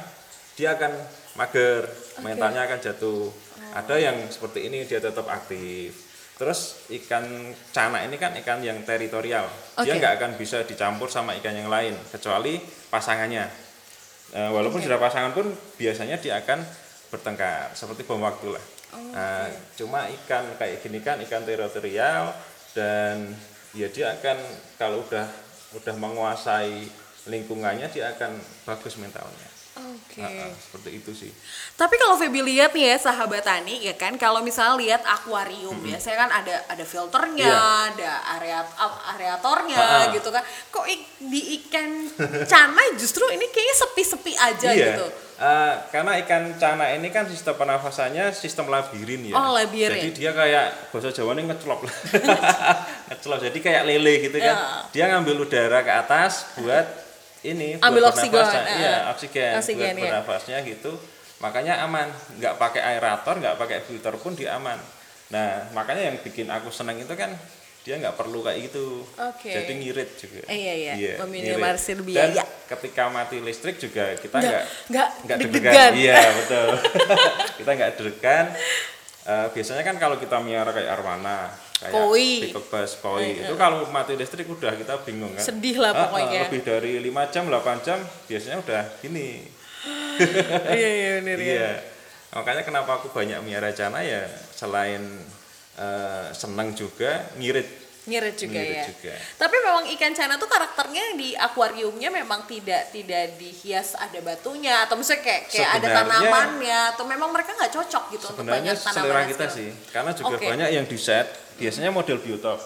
dia 0.55 0.79
akan 0.79 0.93
mager 1.35 1.83
mentalnya 2.23 2.63
akan 2.67 2.79
jatuh. 2.79 3.27
Ada 3.75 3.99
yang 3.99 4.17
seperti 4.31 4.71
ini 4.71 4.87
dia 4.87 5.03
tetap 5.03 5.27
aktif. 5.27 6.07
Terus 6.35 6.87
ikan 6.91 7.27
cana 7.75 8.03
ini 8.07 8.19
kan 8.19 8.35
ikan 8.39 8.63
yang 8.63 8.83
teritorial. 8.87 9.47
Dia 9.83 9.95
Oke. 9.95 9.99
nggak 9.99 10.15
akan 10.19 10.31
bisa 10.39 10.63
dicampur 10.63 11.11
sama 11.11 11.35
ikan 11.43 11.55
yang 11.55 11.71
lain 11.71 11.95
kecuali 12.11 12.59
pasangannya. 12.91 13.47
Eh, 14.35 14.51
walaupun 14.51 14.79
Oke. 14.83 14.87
sudah 14.87 14.99
pasangan 14.99 15.35
pun 15.35 15.51
biasanya 15.79 16.19
dia 16.19 16.39
akan 16.43 16.63
bertengkar 17.11 17.75
seperti 17.75 18.03
bom 18.07 18.23
waktu 18.23 18.55
lah. 18.55 18.65
Oh, 18.95 19.11
Nah, 19.11 19.51
cuma 19.75 20.07
ikan 20.07 20.55
kayak 20.55 20.83
gini 20.83 21.03
kan 21.03 21.19
ikan 21.23 21.43
teritorial 21.43 22.31
dan 22.79 23.31
ya 23.75 23.91
dia 23.91 24.15
akan 24.19 24.39
kalau 24.79 25.03
udah 25.07 25.27
udah 25.75 25.95
menguasai 25.99 26.87
lingkungannya 27.25 27.89
dia 27.89 28.13
akan 28.13 28.37
bagus 28.65 28.97
mentalnya. 28.97 29.49
Oke. 29.75 30.23
Nah, 30.23 30.31
ah, 30.31 30.55
seperti 30.55 31.03
itu 31.03 31.11
sih. 31.11 31.31
Tapi 31.75 31.99
kalau 31.99 32.15
Feby 32.15 32.47
lihat 32.47 32.71
nih 32.71 32.95
ya 32.95 33.11
sahabat 33.11 33.43
tani 33.43 33.83
ya 33.83 33.99
kan 33.99 34.15
kalau 34.15 34.39
misalnya 34.39 34.79
lihat 34.79 35.03
akuarium 35.03 35.75
biasanya 35.83 36.15
kan 36.17 36.31
ada 36.31 36.63
ada 36.71 36.85
filternya, 36.87 37.43
Iya. 37.43 37.91
ada 37.91 38.11
area 38.39 38.63
areatornya 39.11 39.75
Ah, 39.75 40.07
ah. 40.07 40.15
gitu 40.15 40.31
kan. 40.31 40.47
Kok 40.71 40.87
i- 40.87 41.03
di 41.19 41.59
ikan 41.59 42.07
cana 42.47 42.83
justru 42.95 43.27
ini 43.35 43.51
kayaknya 43.51 43.77
sepi-sepi 43.77 44.33
aja 44.39 44.71
iya. 44.71 44.95
gitu. 44.95 45.07
eh, 45.35 45.75
karena 45.91 46.23
ikan 46.23 46.55
cana 46.55 46.95
ini 46.95 47.11
kan 47.11 47.27
sistem 47.27 47.59
pernafasannya 47.59 48.31
sistem 48.31 48.71
labirin 48.71 49.27
ya. 49.27 49.35
Oh, 49.35 49.59
labirin. 49.59 49.91
Jadi 49.91 50.23
dia 50.23 50.31
kayak 50.31 50.95
bahasa 50.95 51.11
Jawa 51.11 51.35
ini 51.35 51.51
ngecelop. 51.51 51.83
ngecelop. 53.11 53.41
Jadi 53.43 53.59
kayak 53.59 53.83
lele 53.91 54.15
gitu 54.23 54.39
kan. 54.39 54.55
Ya. 54.55 54.87
Dia 54.95 55.05
ngambil 55.11 55.43
udara 55.43 55.83
ke 55.83 55.91
atas 55.91 56.47
buat 56.63 56.87
ini 57.45 57.77
Ambil 57.79 58.03
oksigen, 58.05 58.41
eh, 58.41 58.65
Iya, 58.81 58.97
oksigen, 59.13 59.53
oksigen, 59.61 59.93
buat 59.93 60.01
iya. 60.01 60.11
bernafasnya 60.11 60.59
gitu. 60.65 60.93
Makanya 61.39 61.85
aman, 61.85 62.09
nggak 62.41 62.57
pakai 62.57 62.81
aerator, 62.81 63.37
nggak 63.37 63.57
pakai 63.61 63.79
filter 63.85 64.15
pun 64.17 64.33
dia 64.33 64.57
aman. 64.57 64.81
Nah, 65.29 65.69
makanya 65.71 66.09
yang 66.09 66.17
bikin 66.19 66.49
aku 66.49 66.69
seneng 66.69 66.97
itu 66.97 67.13
kan 67.13 67.37
dia 67.85 68.01
nggak 68.01 68.17
perlu 68.17 68.41
kayak 68.41 68.73
gitu. 68.73 69.05
Oke. 69.05 69.53
Jadi 69.53 69.73
ngirit 69.77 70.11
juga. 70.17 70.41
Eh, 70.49 70.57
iya, 70.57 70.97
iya. 70.97 71.15
Meminimalisir 71.21 72.01
ngirit. 72.01 72.33
biaya. 72.33 72.41
Dan 72.41 72.49
ketika 72.65 73.13
mati 73.13 73.45
listrik 73.45 73.77
juga 73.77 74.17
kita 74.17 74.41
Nggak- 74.41 74.65
nggak 74.89 75.09
nggak 75.29 75.37
deg-degan. 75.37 75.93
Iya 76.01 76.17
betul. 76.33 76.69
kita 77.61 77.71
nggak 77.77 77.91
deg-degan. 77.95 78.47
Eh, 79.25 79.47
biasanya 79.53 79.83
kan 79.83 79.97
kalau 79.97 80.17
kita 80.17 80.37
miara 80.41 80.73
kayak 80.73 80.89
arwana, 80.91 81.49
kayak 81.85 81.93
Koi. 81.93 82.29
peacock 82.49 82.67
bass, 82.73 82.97
koi, 82.99 83.45
itu 83.45 83.55
kalau 83.55 83.85
mati 83.93 84.17
listrik 84.17 84.49
udah 84.49 84.73
kita 84.73 85.05
bingung 85.05 85.37
kan. 85.37 85.45
Sedih 85.45 85.77
lah 85.77 85.93
Ah, 85.93 85.97
ah, 85.97 86.03
pokoknya. 86.09 86.49
lebih 86.49 86.63
dari 86.65 86.93
5 86.99 87.29
jam, 87.29 87.45
8 87.47 87.85
jam 87.85 87.99
biasanya 88.25 88.57
udah 88.65 88.83
gini. 88.99 89.45
iya 90.81 90.89
iya 90.91 91.11
bener 91.21 91.37
ya. 91.37 91.45
Iya. 91.45 91.71
Makanya 92.33 92.63
kenapa 92.65 92.97
aku 92.97 93.13
banyak 93.13 93.45
miara 93.45 93.69
cana 93.71 94.01
ya 94.01 94.25
selain 94.51 95.05
eh, 95.77 96.27
senang 96.33 96.73
juga 96.73 97.29
ngirit. 97.37 97.84
Ngirit 98.05 98.37
juga 98.37 98.53
Ngirit 98.55 98.77
ya. 98.77 98.85
juga. 98.87 99.13
Tapi 99.35 99.57
memang 99.59 99.85
ikan 99.91 100.13
cana 100.13 100.35
tuh 100.37 100.45
karakternya 100.45 101.05
di 101.15 101.33
akuariumnya 101.33 102.09
memang 102.09 102.45
tidak 102.45 102.93
tidak 102.93 103.35
dihias 103.35 103.97
ada 103.97 104.21
batunya 104.21 104.85
atau 104.85 104.95
misalnya 104.95 105.23
kayak 105.23 105.43
kayak 105.49 105.71
ada 105.71 105.89
Sebenarnya- 105.89 106.09
tanamannya 106.21 106.81
atau 106.93 107.05
memang 107.05 107.31
mereka 107.31 107.51
nggak 107.55 107.73
cocok 107.73 108.05
gitu 108.11 108.25
untuk 108.27 108.39
Sebenarnya 108.39 108.61
banyak 108.71 108.77
tanaman. 108.79 109.01
selera 109.01 109.23
kita 109.25 109.47
sih, 109.49 109.69
karena 109.89 110.11
juga 110.13 110.37
Oke. 110.37 110.47
banyak 110.47 110.69
yang 110.71 110.85
di 110.85 110.99
set 110.99 111.27
biasanya 111.55 111.91
model 111.91 112.19
biotop. 112.19 112.61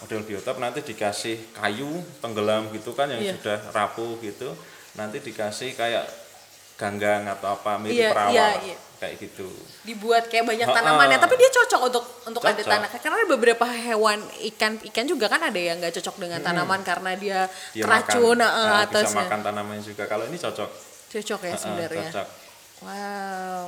Model 0.00 0.22
biotop 0.24 0.56
nanti 0.56 0.80
dikasih 0.82 1.36
kayu 1.52 1.90
tenggelam 2.18 2.72
gitu 2.72 2.90
kan 2.90 3.06
yang 3.06 3.20
Iya. 3.20 3.36
sudah 3.36 3.58
rapuh 3.70 4.16
gitu, 4.18 4.56
nanti 4.92 5.20
dikasih 5.20 5.76
kayak 5.76 6.08
ganggang 6.80 7.28
atau 7.28 7.52
apa 7.52 7.76
mirip 7.76 7.92
Iya, 7.94 8.08
perawa 8.10 8.32
iya, 8.32 8.46
lah. 8.48 8.54
iya. 8.64 8.76
kayak 8.96 9.14
gitu. 9.16 9.48
Dibuat 9.80 10.28
kayak 10.28 10.44
banyak 10.44 10.64
tanamannya 10.66 11.16
tapi 11.16 11.36
dia 11.36 11.48
cocok 11.50 11.80
untuk 11.88 12.04
untuk 12.26 12.40
ada 12.40 12.56
Cocok. 12.56 12.68
tanah. 12.68 12.88
Karena 12.94 13.16
ada 13.16 13.28
beberapa 13.28 13.64
hewan 13.64 14.18
ikan 14.52 14.76
ikan 14.88 15.04
juga 15.04 15.28
kan 15.28 15.40
ada 15.40 15.56
yang 15.56 15.76
nggak 15.76 15.92
cocok 15.94 16.16
dengan 16.18 16.40
tanaman 16.40 16.80
karena 16.80 17.12
dia, 17.14 17.40
dia 17.72 17.84
racun 17.84 18.36
makan, 18.36 18.44
eh, 18.44 18.64
nah, 18.66 18.84
atasnya. 18.84 19.08
bisa 19.12 19.20
makan 19.24 19.40
tanaman 19.42 19.78
juga. 19.80 20.04
Kalau 20.04 20.24
ini 20.24 20.36
cocok. 20.36 20.70
Cocok 21.10 21.40
ya 21.42 21.54
sebenarnya. 21.54 22.08
cocok. 22.08 22.28
Wow. 22.80 23.62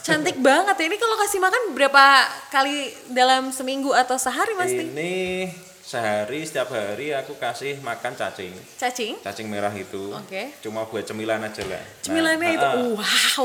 Cantik 0.00 0.36
banget 0.40 0.72
ya. 0.74 0.84
Ini 0.86 0.96
kalau 0.96 1.16
kasih 1.18 1.36
makan 1.38 1.62
berapa 1.72 2.04
kali 2.48 2.76
dalam 3.10 3.52
seminggu 3.52 3.92
atau 3.92 4.16
sehari 4.16 4.52
mas 4.52 4.68
ini 4.68 5.52
sehari 5.84 6.40
setiap 6.40 6.72
hari 6.72 7.12
aku 7.12 7.36
kasih 7.36 7.76
makan 7.78 8.16
cacing. 8.16 8.56
Cacing? 8.80 9.20
Cacing 9.20 9.46
merah 9.46 9.70
itu. 9.70 10.08
Oke. 10.10 10.56
cuma 10.58 10.88
buat 10.88 11.04
cemilan 11.04 11.44
aja 11.44 11.60
lah 11.62 11.76
Nah, 11.76 12.00
cemilannya 12.00 12.48
itu? 12.50 12.68
ha-ha. 12.96 13.36
wow. 13.36 13.44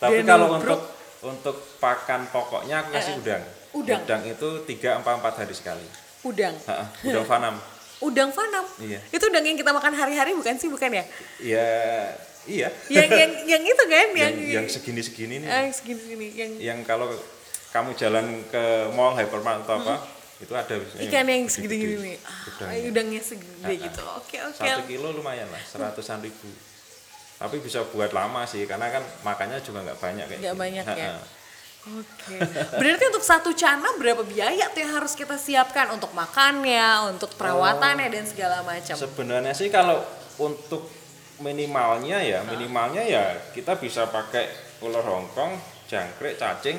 Tapi 0.00 0.16
Dia 0.18 0.26
kalau 0.26 0.46
nubruk. 0.50 0.58
untuk 0.58 0.80
untuk 1.20 1.56
pakan 1.78 2.26
pokoknya 2.28 2.82
aku 2.82 2.90
kasih 2.90 3.14
udang. 3.22 3.42
Udang. 3.70 4.22
itu 4.26 4.48
tiga 4.66 4.98
empat 4.98 5.22
empat 5.22 5.34
hari 5.38 5.54
sekali. 5.54 5.86
Udang? 6.26 6.58
Ha-ha, 6.66 6.90
udang 7.06 7.24
fanam. 7.24 7.54
Udang 8.00 8.30
fanam? 8.32 8.64
Iya. 8.80 8.98
itu 9.08 9.24
udang 9.24 9.44
yang 9.44 9.54
kita 9.54 9.70
makan 9.70 9.92
hari-hari 9.94 10.34
bukan 10.34 10.58
sih? 10.58 10.66
Bukan 10.66 10.90
ya? 10.90 11.04
Ya 11.38 11.68
iya. 12.48 12.68
Yang 12.88 13.08
yang 13.14 13.32
yang 13.46 13.62
itu 13.62 13.84
kan? 13.86 14.06
Yang 14.18 14.32
yang, 14.34 14.34
yang 14.58 14.66
segini 14.66 15.00
segini 15.04 15.34
nih. 15.44 15.48
Ah, 15.48 15.62
yang 15.68 15.74
segini-segini. 15.76 16.26
Yang 16.34 16.50
yang 16.58 16.78
kalau 16.82 17.06
kamu 17.70 17.94
jalan 17.94 18.26
ke 18.50 18.64
mall 18.96 19.14
hypermart 19.14 19.62
atau 19.62 19.78
apa 19.78 19.94
itu 20.40 20.52
ada 20.56 20.72
biasanya 20.72 21.04
ikan 21.04 21.26
yang 21.28 21.44
segini 21.52 21.76
gini 21.76 22.12
ah, 22.24 22.48
Udangnya. 22.48 22.88
udangnya 22.88 23.20
segede 23.20 23.60
Ha-ha. 23.76 23.84
gitu. 23.84 24.02
oke 24.16 24.36
oke. 24.48 24.60
Satu 24.64 24.82
kilo 24.88 25.08
lumayan 25.12 25.48
lah 25.52 25.60
seratusan 25.60 26.24
ribu. 26.24 26.48
Tapi 27.36 27.56
bisa 27.60 27.84
buat 27.88 28.12
lama 28.12 28.48
sih 28.48 28.64
karena 28.64 28.88
kan 28.88 29.04
makannya 29.20 29.60
juga 29.60 29.84
nggak 29.84 30.00
banyak 30.00 30.24
kayak 30.28 30.40
Nggak 30.40 30.56
banyak 30.56 30.84
ya? 30.84 31.12
Oke. 31.80 32.36
Berarti 32.76 33.04
untuk 33.08 33.24
satu 33.24 33.56
cana 33.56 33.88
berapa 33.96 34.20
biaya 34.20 34.68
tuh 34.68 34.84
yang 34.84 35.00
harus 35.00 35.16
kita 35.16 35.40
siapkan? 35.40 35.88
Untuk 35.88 36.12
makannya 36.12 37.08
untuk 37.08 37.32
perawatannya 37.40 38.12
dan 38.12 38.24
segala 38.28 38.60
macam? 38.60 38.92
Sebenarnya 38.92 39.56
sih 39.56 39.72
kalau 39.72 40.04
untuk 40.36 40.88
minimalnya 41.40 42.20
ya 42.20 42.44
minimalnya 42.44 43.00
ya 43.00 43.32
kita 43.56 43.80
bisa 43.80 44.04
pakai 44.12 44.44
ular 44.84 45.00
hongkong 45.00 45.56
jangkrik 45.88 46.36
cacing 46.36 46.76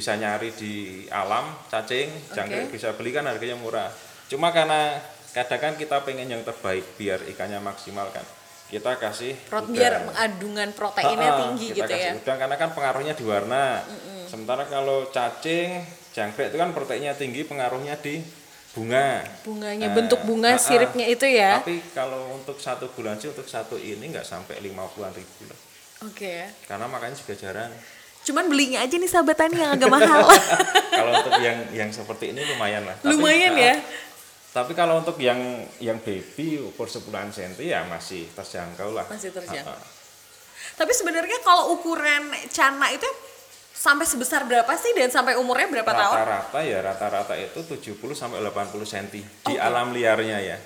bisa 0.00 0.16
nyari 0.16 0.48
di 0.56 1.04
alam 1.12 1.44
cacing 1.68 2.32
jangkrik 2.32 2.72
Oke. 2.72 2.80
bisa 2.80 2.96
beli 2.96 3.12
kan 3.12 3.28
harganya 3.28 3.60
murah. 3.60 3.92
Cuma 4.32 4.48
karena 4.48 4.96
kadang 5.36 5.60
kan 5.60 5.72
kita 5.76 6.00
pengen 6.08 6.32
yang 6.32 6.40
terbaik 6.40 6.96
biar 6.96 7.20
ikannya 7.28 7.60
maksimal 7.60 8.08
kan. 8.08 8.24
Kita 8.72 8.96
kasih 8.96 9.36
Prot 9.52 9.68
udang. 9.68 9.76
biar 9.76 9.92
kandungan 10.08 10.72
proteinnya 10.72 11.28
Ha-ha, 11.28 11.40
tinggi 11.44 11.66
kita 11.68 11.84
gitu 11.84 11.92
kasih 11.92 12.08
ya 12.08 12.12
udang 12.16 12.38
karena 12.40 12.56
kan 12.56 12.70
pengaruhnya 12.72 13.12
di 13.12 13.24
warna. 13.28 13.84
Sementara 14.24 14.64
kalau 14.64 15.12
cacing 15.12 15.84
jangkrik 16.16 16.48
itu 16.48 16.56
kan 16.56 16.72
proteinnya 16.72 17.12
tinggi 17.12 17.44
pengaruhnya 17.44 18.00
di 18.00 18.24
bunga. 18.72 19.20
Bunganya 19.44 19.90
Nah, 19.90 19.94
bentuk 20.00 20.22
bunga 20.24 20.56
ha-ha. 20.56 20.62
siripnya 20.62 21.04
itu 21.10 21.26
ya. 21.28 21.60
Tapi 21.60 21.82
kalau 21.92 22.32
untuk 22.32 22.56
satu 22.56 22.88
bulan 22.96 23.20
sih 23.20 23.28
untuk 23.28 23.44
satu 23.44 23.76
ini 23.76 24.08
nggak 24.08 24.24
sampai 24.24 24.62
50-an 24.64 25.12
ribu 25.12 25.50
lah. 25.50 25.58
Oke. 26.08 26.46
Ya 26.46 26.48
karena 26.64 26.88
makanya 26.88 27.18
juga 27.18 27.34
jarang 27.36 27.74
cuman 28.20 28.44
belinya 28.46 28.84
aja 28.84 28.94
nih 28.94 29.08
sahabat 29.08 29.36
tani 29.36 29.56
yang 29.56 29.72
agak 29.72 29.88
mahal 29.88 30.28
kalau 31.00 31.12
untuk 31.16 31.34
yang 31.40 31.58
yang 31.72 31.88
seperti 31.88 32.36
ini 32.36 32.44
lumayan 32.46 32.84
lah 32.84 32.96
Tapi, 33.00 33.10
lumayan 33.10 33.52
ya 33.56 33.74
tapi 34.50 34.72
kalau 34.74 34.98
untuk 34.98 35.16
yang 35.16 35.38
yang 35.78 36.02
baby 36.02 36.58
ukur 36.60 36.84
10 36.84 37.06
senti 37.30 37.70
ya 37.70 37.86
masih 37.86 38.26
terjangkau 38.34 38.90
lah 38.90 39.06
Masih 39.06 39.30
terjangkau. 39.30 39.72
Ha-ha. 39.72 39.88
tapi 40.74 40.92
sebenarnya 40.92 41.38
kalau 41.40 41.72
ukuran 41.72 42.28
cana 42.50 42.90
itu 42.90 43.06
sampai 43.70 44.04
sebesar 44.04 44.44
berapa 44.44 44.68
sih 44.76 44.92
dan 44.92 45.08
sampai 45.08 45.40
umurnya 45.40 45.70
berapa 45.70 45.88
tahun 45.88 46.16
rata-rata 46.20 46.60
ya 46.60 46.78
rata-rata 46.84 47.34
itu 47.38 47.60
70 47.64 47.96
sampai 48.12 48.44
80 48.44 48.76
cm 48.84 49.06
Oke. 49.08 49.48
di 49.48 49.54
alam 49.56 49.96
liarnya 49.96 50.38
ya 50.44 50.58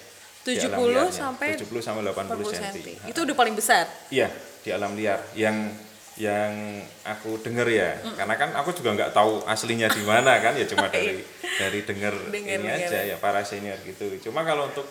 Di 0.42 0.58
70 0.58 0.66
alam 0.66 0.82
liarnya. 0.82 1.14
sampai 1.14 1.49
70 1.54 1.70
sampai 1.78 2.02
80, 2.02 2.34
40 2.34 2.50
cm. 2.50 2.75
cm 2.75 2.88
itu 3.14 3.18
udah 3.23 3.37
paling 3.38 3.54
besar 3.54 3.84
Iya, 4.11 4.28
di 4.66 4.70
alam 4.75 4.99
liar 4.99 5.23
yang 5.38 5.70
yang 6.14 6.80
aku 7.02 7.42
dengar 7.42 7.66
ya. 7.66 7.99
Karena 8.14 8.35
kan 8.38 8.54
aku 8.54 8.71
juga 8.73 8.94
nggak 8.94 9.11
tahu 9.11 9.42
aslinya 9.44 9.90
di 9.90 10.02
mana 10.06 10.38
kan 10.38 10.55
ya 10.55 10.66
cuma 10.66 10.87
dari 10.94 11.22
dari 11.59 11.81
dengar 11.83 12.14
Dengar, 12.31 12.59
ini 12.62 12.68
aja 12.70 12.98
ya 13.03 13.16
para 13.18 13.42
senior 13.42 13.79
gitu. 13.83 14.31
Cuma 14.31 14.46
kalau 14.46 14.70
untuk 14.70 14.87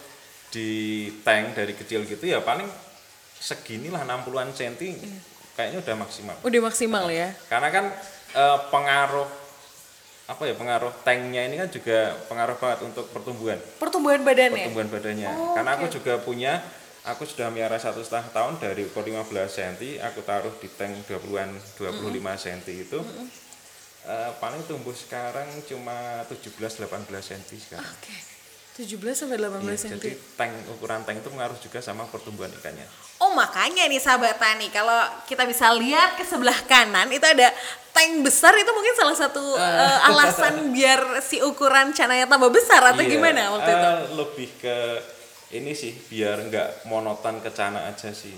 di 0.54 1.10
tank 1.26 1.58
dari 1.58 1.74
kecil 1.74 2.06
gitu 2.06 2.22
ya 2.30 2.38
paling 2.44 2.70
seginilah 3.42 4.06
60-an 4.06 4.54
cm 4.54 4.96
kayaknya 5.58 5.82
udah 5.82 5.96
maksimal. 5.98 6.36
udah 6.46 6.62
maksimal 6.62 7.06
ya 7.10 7.34
Karena 7.52 7.74
kan 7.74 7.86
eh, 8.38 8.60
pengaruh 8.70 9.28
apa 10.24 10.48
ya 10.48 10.56
pengaruh 10.56 10.94
tanknya 11.04 11.52
ini 11.52 11.60
kan 11.60 11.68
juga 11.68 12.16
pengaruh 12.32 12.56
banget 12.56 12.80
untuk 12.88 13.12
pertumbuhan 13.12 13.60
pertumbuhan 13.76 14.24
badannya 14.24 14.72
pertumbuhan 14.72 14.90
badannya. 14.94 15.30
Oh, 15.36 15.52
Karena 15.52 15.70
aku 15.76 15.86
oke. 15.92 15.94
juga 16.00 16.14
punya, 16.24 16.64
aku 17.04 17.24
sudah 17.24 17.48
miara 17.48 17.76
satu 17.76 18.00
setengah 18.00 18.32
tahun 18.32 18.54
dari 18.58 18.84
ukur 18.84 19.04
15 19.04 19.28
cm, 19.50 19.74
aku 20.02 20.20
taruh 20.22 20.54
di 20.58 20.68
tank 20.70 21.04
20-an, 21.04 21.50
25 21.76 21.84
cm 22.40 22.60
itu. 22.70 23.00
Eh, 24.04 24.32
paling 24.38 24.64
tumbuh 24.64 24.92
sekarang 24.92 25.48
cuma 25.64 25.96
17-18 26.28 26.88
cm 27.08 27.42
sekarang. 27.58 27.88
Oke. 27.90 28.16
17 28.74 28.90
sampai 29.14 29.38
18 29.38 29.62
Iya, 29.62 29.78
cm. 29.78 29.92
jadi 29.94 30.10
tank 30.34 30.54
ukuran 30.68 31.06
tank 31.06 31.22
itu 31.22 31.30
mengaruh 31.30 31.56
juga 31.56 31.78
sama 31.78 32.04
pertumbuhan 32.06 32.50
ikannya. 32.52 32.90
Oh 33.22 33.32
makanya 33.32 33.86
nih 33.86 34.02
sahabat 34.02 34.36
tani 34.36 34.68
kalau 34.68 34.98
kita 35.24 35.46
bisa 35.46 35.70
lihat 35.72 36.18
ke 36.18 36.26
sebelah 36.26 36.58
kanan 36.66 37.06
itu 37.08 37.22
ada 37.22 37.54
tank 37.94 38.20
besar 38.20 38.52
itu 38.58 38.68
mungkin 38.68 38.92
salah 38.94 39.14
satu 39.14 39.56
eh, 39.56 40.00
alasan 40.04 40.54
biar 40.76 41.00
si 41.22 41.38
ukuran 41.40 41.94
cananya 41.94 42.26
tambah 42.26 42.50
besar 42.50 42.82
atau 42.90 43.00
Iya, 43.00 43.14
gimana 43.14 43.54
waktu 43.54 43.70
itu? 43.70 43.88
eh, 43.88 43.98
Lebih 44.12 44.50
ke 44.58 44.78
ini 45.54 45.72
sih 45.72 45.94
biar 45.94 46.50
nggak 46.50 46.90
monoton 46.90 47.38
ke 47.40 47.54
cana 47.54 47.86
aja 47.86 48.10
sih. 48.10 48.34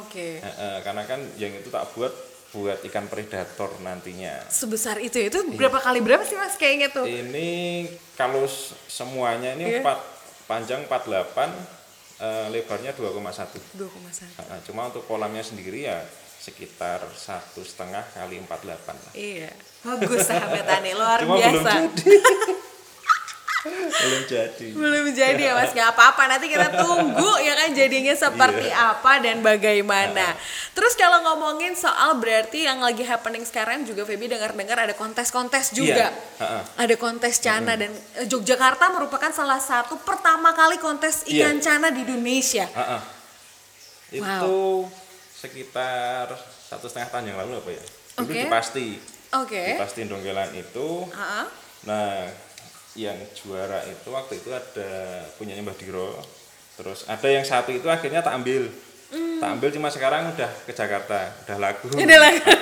Oke. 0.00 0.40
Eh, 0.40 0.46
eh, 0.46 0.76
karena 0.80 1.04
kan 1.04 1.20
yang 1.36 1.52
itu 1.52 1.68
tak 1.68 1.92
buat 1.92 2.12
buat 2.56 2.80
ikan 2.88 3.04
predator 3.06 3.68
nantinya. 3.84 4.40
Sebesar 4.48 4.96
itu 4.98 5.20
ya? 5.20 5.28
itu 5.28 5.44
berapa 5.52 5.76
kali 5.76 6.00
berapa 6.00 6.24
sih 6.24 6.34
mas 6.34 6.56
kayaknya 6.56 6.88
tuh? 6.88 7.04
Ini 7.04 7.84
kalau 8.16 8.48
semuanya 8.88 9.52
ini 9.52 9.76
Iya. 9.76 9.78
empat 9.84 9.98
panjang 10.48 10.88
48, 10.88 11.52
eh, 12.16 12.46
lebarnya 12.48 12.96
2,1. 12.96 13.60
2,1. 13.76 14.24
Nah, 14.48 14.60
cuma 14.64 14.88
untuk 14.88 15.04
kolamnya 15.04 15.44
sendiri 15.44 15.84
ya 15.84 16.00
sekitar 16.40 17.02
satu 17.12 17.60
setengah 17.60 18.06
kali 18.14 18.40
48 18.40 18.96
lah. 18.96 19.12
Iya. 19.12 19.50
Bagus 19.84 20.24
sahabat 20.24 20.64
tani 20.64 20.94
luar 20.96 21.20
Cuma 21.20 21.36
belum 21.36 21.60
biasa. 21.60 21.70
jadi. 21.92 22.14
belum 23.66 24.22
jadi. 24.24 24.66
Belum 24.72 25.06
jadi 25.10 25.42
ya 25.42 25.52
mas, 25.54 25.70
nggak 25.70 25.90
apa-apa. 25.92 26.22
Nanti 26.26 26.46
kita 26.46 26.68
tunggu 26.76 27.30
ya 27.40 27.54
kan 27.54 27.70
jadinya 27.70 28.12
seperti 28.12 28.68
Iya. 28.68 28.94
apa 28.94 29.12
dan 29.18 29.40
bagaimana. 29.40 30.34
Terus 30.72 30.94
kalau 30.94 31.24
ngomongin 31.24 31.72
soal 31.72 32.16
berarti 32.16 32.64
yang 32.64 32.78
lagi 32.78 33.02
happening 33.02 33.42
sekarang 33.42 33.82
juga 33.82 34.02
Feby 34.02 34.28
dengar-dengar 34.28 34.76
ada 34.78 34.92
kontes-kontes 34.92 35.72
juga. 35.72 36.08
Iya, 36.08 36.40
ha-ha. 36.40 36.60
Ada 36.76 36.94
kontes 36.96 37.38
cana 37.38 37.74
dan 37.74 37.90
eh, 37.90 38.26
Yogyakarta 38.26 38.90
merupakan 38.90 39.30
salah 39.30 39.58
satu 39.58 39.96
pertama 40.00 40.52
kali 40.52 40.76
kontes 40.76 41.24
Iya. 41.24 41.48
ikan 41.48 41.58
cana 41.58 41.88
di 41.88 42.02
Indonesia. 42.02 42.66
Ha-ha. 42.70 42.98
Itu 44.08 44.86
sekitar 45.32 46.30
satu 46.66 46.86
setengah 46.86 47.08
tahun 47.10 47.24
yang 47.30 47.38
lalu 47.40 47.52
apa 47.58 47.70
ya? 47.70 47.84
Dulu 48.16 48.26
Oke. 48.26 48.38
di 48.38 48.46
Pasti. 48.46 48.86
Oke. 49.36 49.62
Di 49.62 49.74
Pasti 49.76 50.00
Donggelan 50.04 50.50
itu 50.52 51.04
Ha-ha. 51.10 51.42
Nah, 51.86 52.26
yang 52.96 53.16
juara 53.36 53.84
itu 53.84 54.08
waktu 54.08 54.40
itu 54.40 54.50
ada 54.50 55.22
punyanya 55.36 55.62
Mbah 55.62 55.76
Diro. 55.76 56.16
Terus 56.76 57.04
ada 57.08 57.28
yang 57.28 57.44
satu 57.44 57.72
itu 57.72 57.86
akhirnya 57.88 58.24
tak 58.24 58.36
ambil. 58.40 58.68
Tak 59.36 59.48
ambil 59.52 59.68
cuma 59.70 59.88
sekarang 59.92 60.32
udah 60.34 60.50
ke 60.66 60.72
Jakarta, 60.74 61.30
udah 61.46 61.56
laku. 61.60 61.92
Hmm. 61.92 62.00
Udah 62.04 62.18
laku. 62.18 62.40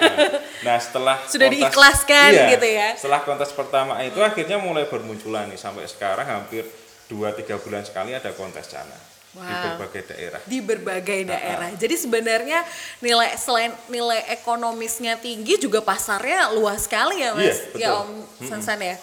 Nah, 0.65 0.81
setelah 0.81 1.21
Sudah 1.29 1.53
diikhlaskan 1.53 2.31
iya, 2.33 2.57
gitu 2.57 2.65
ya. 2.65 2.89
Setelah 2.97 3.21
kontes 3.21 3.53
pertama 3.53 4.01
itu 4.01 4.17
akhirnya 4.25 4.57
mulai 4.57 4.89
bermunculan 4.89 5.45
nih 5.53 5.61
sampai 5.61 5.85
sekarang 5.85 6.25
hampir 6.25 6.65
2-3 7.13 7.61
bulan 7.61 7.85
sekali 7.85 8.17
ada 8.17 8.33
kontes 8.33 8.73
cana 8.73 8.97
di 9.35 9.41
Wow. 9.43 9.77
berbagai 9.77 10.03
daerah. 10.15 10.41
di 10.47 10.59
berbagai 10.63 11.21
daerah. 11.27 11.69
Jadi 11.75 11.95
sebenarnya 11.99 12.63
nilai 13.03 13.35
selain 13.35 13.75
nilai 13.91 14.23
ekonomisnya 14.31 15.19
tinggi 15.19 15.59
juga 15.59 15.83
pasarnya 15.83 16.55
luas 16.55 16.87
sekali 16.87 17.19
ya 17.19 17.35
Mas. 17.35 17.61
Iya, 17.75 17.83
ya. 17.83 17.89
Om 17.99 18.25
Sansan 18.47 18.79
ya. 18.79 18.95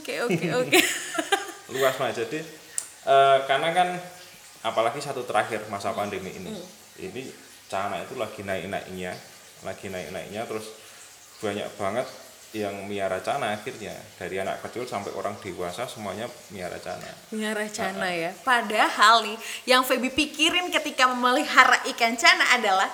Oke 0.00 0.14
oke 0.24 0.46
oke. 0.64 0.80
luas 1.76 1.94
mas. 2.00 2.16
Jadi 2.16 2.40
eh, 3.04 3.38
karena 3.44 3.68
kan 3.76 3.88
apalagi 4.64 4.98
satu 5.04 5.28
terakhir 5.28 5.68
masa 5.68 5.92
pandemi 5.92 6.32
ini. 6.32 6.56
Ini 6.96 7.28
cana 7.68 8.00
itu 8.00 8.16
lagi 8.16 8.40
naik 8.40 8.66
naiknya 8.66 9.12
lagi 9.60 9.92
naik 9.92 10.10
naiknya 10.10 10.42
terus 10.48 10.72
banyak 11.38 11.68
banget 11.76 12.08
yang 12.56 12.88
miara 12.88 13.20
cana 13.20 13.52
akhirnya. 13.54 13.92
Dari 14.16 14.40
anak 14.40 14.64
kecil 14.64 14.88
sampai 14.88 15.12
orang 15.12 15.36
dewasa 15.44 15.84
semuanya 15.84 16.26
miara 16.50 16.80
cana 16.80 17.06
Miara 17.30 17.68
cana 17.68 18.08
ya. 18.08 18.32
Padahal 18.40 19.28
nih 19.28 19.36
yang 19.68 19.84
Feby 19.84 20.10
pikirin 20.16 20.72
ketika 20.72 21.12
memelihara 21.12 21.76
ikan 21.92 22.16
cana 22.16 22.56
adalah 22.56 22.88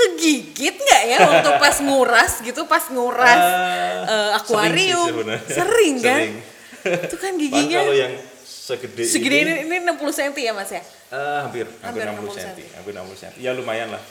kegigit 0.00 0.76
nggak 0.76 1.02
ya 1.06 1.18
untuk 1.30 1.54
pas 1.56 1.76
nguras 1.86 2.32
gitu 2.40 2.64
pas 2.64 2.84
nguras 2.88 3.36
Ah, 3.36 4.04
eh, 4.04 4.30
akuarium 4.34 5.06
sering 5.06 5.36
sih 5.38 5.52
sering 5.52 5.94
kan? 5.98 6.18
Sering. 6.18 6.32
itu 7.04 7.16
kan 7.16 7.32
Bahkan 7.32 7.32
giginya 7.36 7.78
kalau 7.78 7.92
yang 7.94 8.12
segede, 8.42 9.02
segede 9.04 9.36
ini, 9.38 9.52
ini, 9.62 9.76
ini 9.78 9.90
60 9.90 10.00
cm 10.14 10.32
ya 10.34 10.52
mas 10.52 10.70
ya? 10.70 10.80
Eh, 11.10 11.38
hampir 11.42 11.66
hampir, 11.80 12.00
Hampir 12.00 12.24
60 12.24 12.32
60 12.32 12.38
cm, 12.38 12.58
hampir 12.72 12.92
60 12.94 13.20
cm. 13.20 13.32
Ya 13.36 13.50
lumayan 13.52 13.88
lah, 13.90 14.02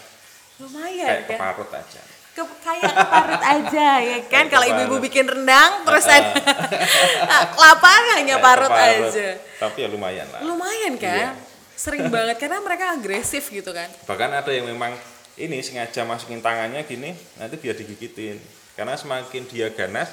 lumayan 0.57 1.07
kayak 1.07 1.21
kan? 1.25 1.33
keparut 1.33 1.71
aja. 1.73 2.01
Ke- 2.29 2.57
kayak 2.61 2.91
keparut 2.93 3.41
aja 3.41 3.89
ya 4.11 4.17
kan? 4.27 4.45
Kalau 4.47 4.65
ibu-ibu 4.67 4.95
bikin 5.01 5.25
rendang 5.25 5.81
terus 5.81 6.05
ada 6.05 6.29
lapangan 7.63 8.15
hanya 8.17 8.35
Kayak 8.35 8.45
parut 8.45 8.69
keparut. 8.69 9.09
aja. 9.09 9.27
Tapi 9.59 9.77
ya 9.79 9.87
lumayan 9.87 10.27
lah. 10.29 10.41
lumayan 10.43 10.93
kan? 10.95 11.15
Iya. 11.15 11.31
sering 11.73 12.11
banget 12.11 12.35
karena 12.37 12.59
mereka 12.59 12.91
agresif 12.91 13.47
gitu 13.47 13.71
kan? 13.71 13.87
Bahkan 14.03 14.29
ada 14.35 14.51
yang 14.51 14.67
memang 14.67 14.91
ini 15.39 15.63
sengaja 15.63 16.03
masukin 16.03 16.39
tangannya 16.39 16.83
gini, 16.83 17.09
nanti 17.35 17.55
biar 17.55 17.73
digigitin. 17.73 18.35
Karena 18.75 18.93
semakin 18.93 19.43
dia 19.45 19.67
ganas, 19.69 20.11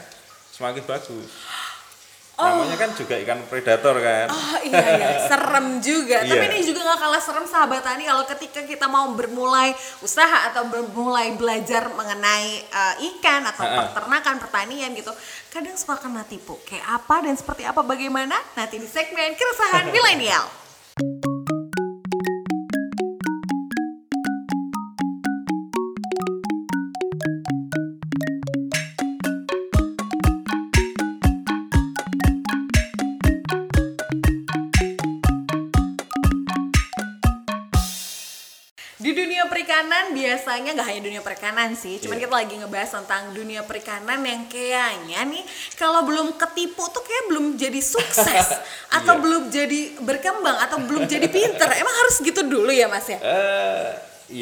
semakin 0.51 0.83
bagus. 0.83 1.27
Namanya 2.37 2.77
kan 2.77 2.93
juga 2.93 3.17
ikan 3.17 3.41
predator 3.49 3.97
kan. 3.97 4.29
Oh 4.29 4.61
iya 4.61 4.87
iya, 4.93 5.09
serem 5.33 5.81
juga. 5.81 6.21
Tapi 6.21 6.37
Iya. 6.37 6.53
ini 6.53 6.61
juga 6.63 6.85
nggak 6.85 7.01
kalah 7.01 7.17
serem 7.17 7.49
sahabat 7.49 7.81
Tani 7.81 8.05
kalau 8.05 8.29
ketika 8.29 8.61
kita 8.61 8.85
mau 8.85 9.09
bermulai 9.11 9.73
usaha 9.99 10.53
atau 10.53 10.69
bermulai 10.69 11.33
belajar 11.33 11.89
mengenai 11.89 12.61
eh, 12.61 12.95
ikan 13.09 13.41
atau 13.41 13.65
Ha-ha. 13.65 13.89
peternakan 13.89 14.37
pertanian 14.37 14.93
gitu. 14.93 15.17
Kadang 15.49 15.81
suka 15.81 15.97
kena 15.97 16.29
tipu. 16.29 16.61
Kayak 16.63 17.01
apa 17.01 17.25
dan 17.25 17.35
seperti 17.35 17.65
apa 17.65 17.81
bagaimana? 17.81 18.37
Nanti 18.53 18.77
di 18.77 18.87
segmen 18.87 19.33
keresahan 19.33 19.89
milenial. 19.97 20.45
Biasanya 40.37 40.71
nggak 40.73 40.87
hanya 40.87 41.03
dunia 41.03 41.21
perikanan 41.21 41.73
sih, 41.73 41.97
cuman 41.97 42.15
Iya. 42.15 42.23
kita 42.23 42.35
lagi 42.37 42.55
ngebahas 42.57 42.91
tentang 42.95 43.23
dunia 43.33 43.65
perikanan 43.65 44.21
yang 44.21 44.45
kayaknya 44.45 45.25
nih 45.27 45.41
kalau 45.75 46.05
belum 46.05 46.37
ketipu 46.37 46.85
tuh 46.87 47.01
kayak 47.01 47.25
belum 47.27 47.57
jadi 47.57 47.81
sukses 47.81 48.47
atau 48.97 49.15
Iya. 49.15 49.23
belum 49.23 49.43
jadi 49.49 49.81
berkembang 49.99 50.57
atau 50.61 50.77
belum 50.79 51.05
jadi 51.05 51.25
pinter. 51.27 51.73
Emang 51.73 51.97
harus 51.97 52.21
gitu 52.21 52.45
dulu 52.45 52.69
ya 52.69 52.85
mas 52.85 53.09
ya? 53.09 53.17
Eh, 53.17 53.89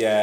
ya 0.03 0.19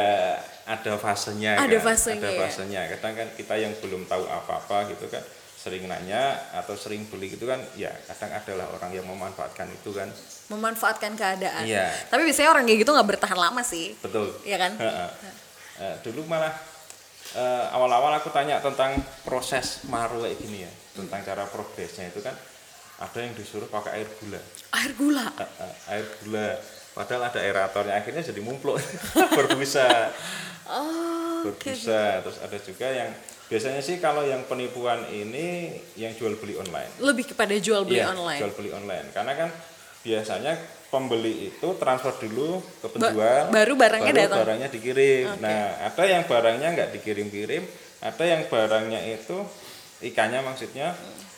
ada 0.62 0.94
fasenya 0.94 1.56
Ada 1.58 1.80
kan. 1.80 1.86
fasenya, 1.88 2.20
Ada 2.20 2.28
ya. 2.28 2.38
fasenya. 2.38 2.80
Kadang 2.92 3.14
kan 3.16 3.28
kita 3.32 3.54
yang 3.56 3.72
belum 3.78 4.04
tahu 4.04 4.22
apa-apa 4.22 4.92
gitu 4.92 5.08
kan 5.08 5.24
sering 5.54 5.86
nanya 5.86 6.34
atau 6.52 6.74
sering 6.74 7.06
beli 7.06 7.30
gitu 7.30 7.46
kan 7.46 7.56
ya 7.72 7.86
kadang 8.04 8.34
adalah 8.34 8.66
orang 8.72 8.90
yang 8.92 9.06
memanfaatkan 9.06 9.70
itu 9.70 9.90
kan 9.90 10.10
Memanfaatkan 10.44 11.14
keadaan. 11.14 11.64
Iya. 11.64 11.86
Tapi 12.06 12.22
biasanya 12.22 12.50
orang 12.50 12.66
kayak 12.66 12.78
gitu 12.78 12.90
nggak 12.90 13.08
bertahan 13.08 13.38
lama 13.40 13.62
sih. 13.62 13.94
betul 13.96 14.26
Iya 14.42 14.58
kan? 14.60 14.72
Eh, 15.82 15.94
dulu 16.06 16.22
malah 16.30 16.54
eh, 17.34 17.64
awal-awal 17.74 18.14
aku 18.14 18.30
tanya 18.30 18.62
tentang 18.62 18.94
proses 19.26 19.82
maru 19.90 20.22
kayak 20.22 20.38
gini 20.38 20.62
ya 20.62 20.70
tentang 20.94 21.26
cara 21.26 21.42
progresnya 21.48 22.06
itu 22.06 22.22
kan 22.22 22.36
ada 23.02 23.18
yang 23.18 23.34
disuruh 23.34 23.66
pakai 23.66 23.98
air 23.98 24.08
gula. 24.22 24.38
Air 24.78 24.92
gula. 24.94 25.26
Eh, 25.42 25.74
air 25.90 26.06
gula. 26.22 26.54
Padahal 26.92 27.32
ada 27.32 27.40
aeratornya 27.42 27.98
akhirnya 27.98 28.22
jadi 28.22 28.38
mumpluk 28.38 28.78
berbusa. 29.38 30.12
Oh, 30.70 31.42
berbusa. 31.50 32.22
Terus 32.22 32.38
ada 32.38 32.58
juga 32.62 32.86
yang 32.86 33.10
biasanya 33.50 33.82
sih 33.82 33.98
kalau 33.98 34.22
yang 34.22 34.46
penipuan 34.46 35.02
ini 35.10 35.74
yang 35.98 36.14
jual 36.14 36.38
beli 36.38 36.54
online. 36.54 36.92
Lebih 37.02 37.34
kepada 37.34 37.58
jual 37.58 37.82
beli 37.82 37.98
Iya, 37.98 38.14
online. 38.14 38.38
jual 38.38 38.52
beli 38.54 38.70
online. 38.70 39.08
Karena 39.10 39.32
kan 39.34 39.48
biasanya 40.06 40.54
pembeli 40.92 41.48
itu 41.48 41.68
transfer 41.74 42.12
dulu 42.20 42.60
ke 42.78 42.86
Ba- 42.86 42.92
penjual 43.08 43.42
baru 43.48 43.72
barangnya 43.74 44.12
baru 44.12 44.20
datang. 44.22 44.38
barangnya 44.38 44.68
dikirim 44.68 45.24
Oke. 45.26 45.40
nah 45.40 45.60
ada 45.82 46.04
yang 46.04 46.22
barangnya 46.22 46.68
nggak 46.70 46.90
dikirim-kirim 46.92 47.64
ada 47.98 48.24
yang 48.24 48.42
barangnya 48.44 49.00
itu 49.08 49.40
ikannya 50.02 50.44
maksudnya 50.44 50.92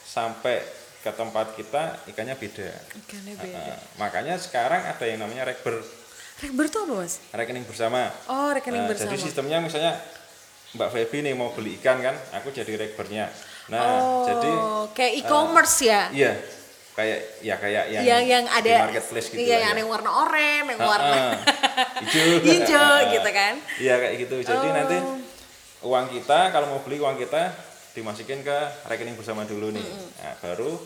sampai 0.05 0.59
ke 0.99 1.11
tempat 1.11 1.55
kita 1.55 2.03
ikannya 2.07 2.35
beda 2.35 2.71
Ikannya 2.97 3.35
beda. 3.37 3.61
Nah, 3.62 3.79
makanya 3.97 4.35
sekarang 4.37 4.83
ada 4.83 5.05
yang 5.05 5.21
namanya 5.21 5.47
rekber 5.47 5.79
Rekber 6.35 6.67
tuh 6.67 6.83
apa 6.83 6.95
mas? 6.99 7.23
rekening 7.31 7.62
bersama 7.62 8.11
Oh 8.27 8.51
rekening 8.51 8.83
Nah, 8.83 8.90
bersama. 8.90 9.07
Jadi 9.07 9.23
sistemnya 9.23 9.62
misalnya 9.62 9.95
Mbak 10.75 10.90
Feby 10.90 11.23
nih 11.23 11.35
mau 11.37 11.55
beli 11.55 11.79
ikan 11.79 12.03
kan, 12.03 12.19
aku 12.35 12.51
jadi 12.51 12.75
rekbernya. 12.75 13.31
Nah, 13.64 13.79
oh, 14.03 14.27
jadi 14.27 14.53
kayak 14.90 15.12
e-commerce 15.23 15.79
ya? 15.81 16.11
iya 16.11 16.35
kayak 16.94 17.18
ya 17.42 17.59
kayak 17.59 17.90
yang, 17.90 18.02
yang 18.07 18.22
yang 18.22 18.44
di 18.46 18.54
ada 18.70 18.87
marketplace 18.87 19.26
gitu 19.35 19.42
iya 19.42 19.59
yang 19.59 19.62
ya. 19.62 19.68
ada 19.74 19.78
yang 19.83 19.90
warna 19.90 20.11
oranye 20.14 20.70
yang 20.70 20.80
warna 20.80 21.18
hijau 22.07 22.26
hijau 22.38 22.92
gitu 23.11 23.30
kan 23.35 23.54
Iya 23.83 23.94
kayak 23.98 24.14
gitu. 24.22 24.37
Jadi 24.46 24.66
Oh. 24.70 24.74
nanti 24.74 24.96
uang 25.85 26.07
kita 26.09 26.38
kalau 26.54 26.66
mau 26.70 26.80
beli 26.87 27.02
uang 27.02 27.18
kita 27.18 27.50
dimasukin 27.92 28.40
ke 28.40 28.59
rekening 28.87 29.18
bersama 29.18 29.42
dulu 29.42 29.74
nih. 29.74 29.83
Nah, 30.22 30.35
baru 30.40 30.78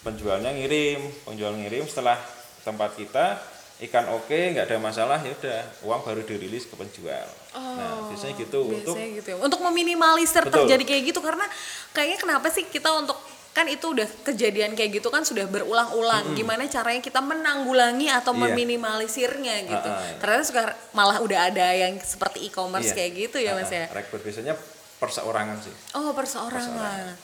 penjualnya 0.00 0.54
ngirim, 0.54 1.02
penjual 1.26 1.52
ngirim 1.58 1.84
setelah 1.84 2.16
tempat 2.62 2.94
kita 2.96 3.36
ikan 3.80 4.12
oke 4.12 4.28
nggak 4.54 4.68
ada 4.68 4.76
masalah 4.76 5.18
ya 5.24 5.32
udah 5.32 5.60
uang 5.88 6.00
baru 6.04 6.20
dirilis 6.22 6.68
ke 6.68 6.76
penjual. 6.76 7.26
nah 7.50 8.06
biasanya 8.06 8.36
gitu 8.38 8.62
untuk 8.62 8.94
biasanya 8.94 9.10
gitu 9.18 9.28
ya. 9.34 9.36
untuk 9.40 9.60
meminimalisir 9.66 10.44
Betul. 10.46 10.68
terjadi 10.68 10.84
kayak 10.86 11.02
gitu 11.10 11.20
karena 11.24 11.42
kayaknya 11.90 12.18
kenapa 12.20 12.46
sih 12.52 12.68
kita 12.68 12.92
untuk 12.94 13.16
kan 13.50 13.66
itu 13.66 13.82
udah 13.90 14.06
kejadian 14.22 14.72
kayak 14.72 14.94
gitu 14.94 15.10
kan 15.10 15.20
sudah 15.20 15.42
berulang-ulang 15.44 16.32
gimana 16.32 16.64
caranya 16.64 16.98
kita 16.98 17.18
menanggulangi 17.18 18.06
atau 18.06 18.30
Iya. 18.30 18.46
meminimalisirnya 18.46 19.56
gitu 19.64 19.88
Ah, 19.88 19.98
ah. 19.98 20.16
ternyata 20.16 20.44
sekarang 20.44 20.76
malah 20.90 21.18
udah 21.18 21.50
ada 21.50 21.66
yang 21.68 21.98
seperti 21.98 22.46
e-commerce 22.46 22.90
Iya. 22.90 22.96
kayak 22.96 23.10
gitu 23.18 23.36
ya 23.36 23.52
mas 23.52 23.66
Ah, 23.68 23.74
ya 23.74 23.84
Rekber 23.90 24.20
biasanya 24.20 24.54
perseorangan 24.96 25.58
sih. 25.60 25.74
oh 25.94 26.12
perseorangan 26.12 26.70
Perseorangan. 26.70 27.16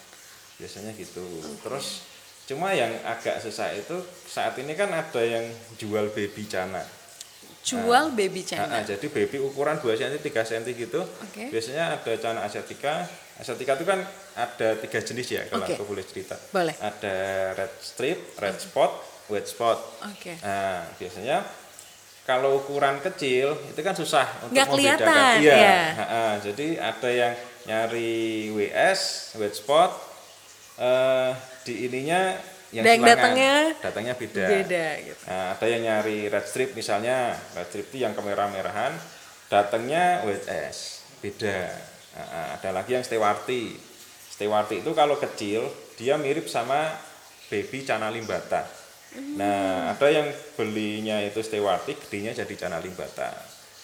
Biasanya 0.57 0.93
gitu. 0.93 1.21
Terus 1.61 1.87
cuma 2.45 2.73
yang 2.73 2.89
agak 3.05 3.39
susah 3.39 3.71
itu 3.71 3.93
saat 4.25 4.57
ini 4.57 4.73
kan 4.73 4.89
ada 4.89 5.21
yang 5.21 5.45
jual 5.77 6.09
baby 6.11 6.43
cana. 6.45 6.81
Jual 7.67 8.15
baby 8.15 8.47
Ah, 8.47 8.47
channel 8.47 8.79
ah, 8.79 8.83
jadi 8.87 9.07
baby 9.11 9.43
ukuran 9.43 9.75
2 9.83 9.91
cm 9.93 10.23
3 10.23 10.31
cm 10.47 10.63
gitu. 10.71 11.03
Oke. 11.03 11.51
Biasanya 11.51 11.99
ada 11.99 12.13
cana 12.15 12.41
asiatica. 12.47 13.03
Asiatica 13.37 13.75
itu 13.75 13.85
kan 13.85 14.01
ada 14.33 14.69
tiga 14.79 15.03
jenis 15.03 15.27
ya 15.29 15.43
kalau 15.51 15.67
Oke. 15.67 15.75
aku 15.75 15.85
boleh 15.85 16.07
cerita. 16.07 16.39
Boleh. 16.55 16.73
Ada 16.79 17.15
red 17.53 17.75
strip, 17.83 18.19
red 18.39 18.57
spot, 18.57 18.93
white 19.27 19.45
spot. 19.45 19.77
oke 20.01 20.33
Nah, 20.41 20.87
biasanya 20.97 21.43
kalau 22.23 22.59
ukuran 22.59 23.03
kecil 23.03 23.55
itu 23.67 23.81
kan 23.83 23.93
susah 23.93 24.25
untuk 24.47 24.55
Nggak 24.57 24.67
kelihatan, 24.71 25.07
membedakan. 25.07 25.37
Iya. 25.43 25.57
ya. 25.59 25.79
ha-ha. 25.95 26.25
jadi 26.41 26.67
ada 26.81 27.11
yang 27.11 27.33
nyari 27.67 28.15
WS, 28.55 29.01
white 29.37 29.59
spot, 29.59 29.91
eh, 30.79 31.31
di 31.67 31.91
ininya 31.91 32.35
yang 32.69 32.83
Dan 32.83 32.97
silangan. 32.97 33.11
datangnya 33.13 33.55
datangnya 33.79 34.15
beda. 34.15 34.45
beda 34.49 34.87
gitu 35.01 35.23
Nah, 35.25 35.47
ada 35.53 35.67
yang 35.67 35.83
nyari 35.83 36.19
red 36.27 36.45
strip 36.45 36.71
misalnya, 36.73 37.17
red 37.53 37.67
strip 37.67 37.87
itu 37.87 37.99
yang 37.99 38.13
kemerah-merahan, 38.13 38.93
datangnya 39.47 40.23
WS, 40.23 40.79
beda. 41.19 41.59
Nah, 42.13 42.57
ada 42.57 42.71
lagi 42.73 42.93
yang 42.93 43.03
stewarti. 43.03 43.77
Stewarti 44.29 44.81
itu 44.81 44.91
kalau 44.93 45.17
kecil 45.17 45.65
dia 45.95 46.17
mirip 46.17 46.45
sama 46.47 46.93
baby 47.47 47.83
cana 47.83 48.09
limbata. 48.09 48.67
Nah, 49.33 49.91
ada 49.91 50.07
yang 50.07 50.29
belinya 50.55 51.23
itu 51.23 51.41
stewarti, 51.41 51.97
gedenya 51.97 52.37
jadi 52.37 52.55
cana 52.59 52.77
limbata. 52.79 53.33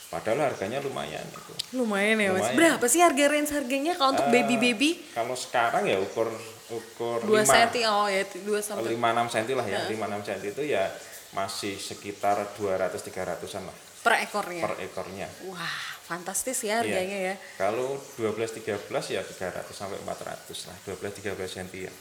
Padahal 0.08 0.44
harganya 0.44 0.76
lumayan 0.78 1.24
itu. 1.24 1.54
lumayan 1.72 2.20
ya 2.20 2.28
mas 2.30 2.44
Lumayan. 2.44 2.56
berapa 2.76 2.84
sih 2.84 3.00
harga 3.00 3.32
range 3.32 3.48
harganya 3.48 3.96
kalau 3.96 4.12
untuk 4.12 4.28
Eh, 4.28 4.32
baby 4.34 4.60
baby 4.60 4.90
Kalau 5.08 5.32
sekarang 5.32 5.88
ya 5.88 5.96
ukur 5.96 6.28
ukur 6.70 7.18
2 7.24 7.42
lima- 7.42 7.42
cm 7.42 7.68
oh 7.88 8.06
ya 8.06 8.22
2 8.22 8.62
sampai 8.62 8.94
5 8.94 9.00
6 9.00 9.34
cm 9.34 9.46
lah 9.58 9.66
ya. 9.66 9.80
5 9.88 9.96
6 9.96 10.26
cm 10.28 10.40
itu 10.52 10.62
ya 10.68 10.84
masih 11.32 11.74
sekitar 11.74 12.36
200 12.54 12.92
300-an 12.92 13.64
lah 13.66 13.76
per 14.02 14.14
ekornya 14.20 14.62
per 14.62 14.74
ekornya. 14.78 15.26
wah 15.46 15.76
fantastis 16.02 16.60
ya 16.62 16.82
harganya 16.82 17.32
ya 17.32 17.34
Kalau 17.56 17.94
12 18.18 18.34
13 18.60 18.76
ya 19.14 19.22
300 19.22 19.70
sampai 19.70 19.96
400 20.02 20.68
lah, 20.68 20.76
12 20.84 21.22
13 21.22 21.38
cm 21.38 21.68
ya. 21.88 21.92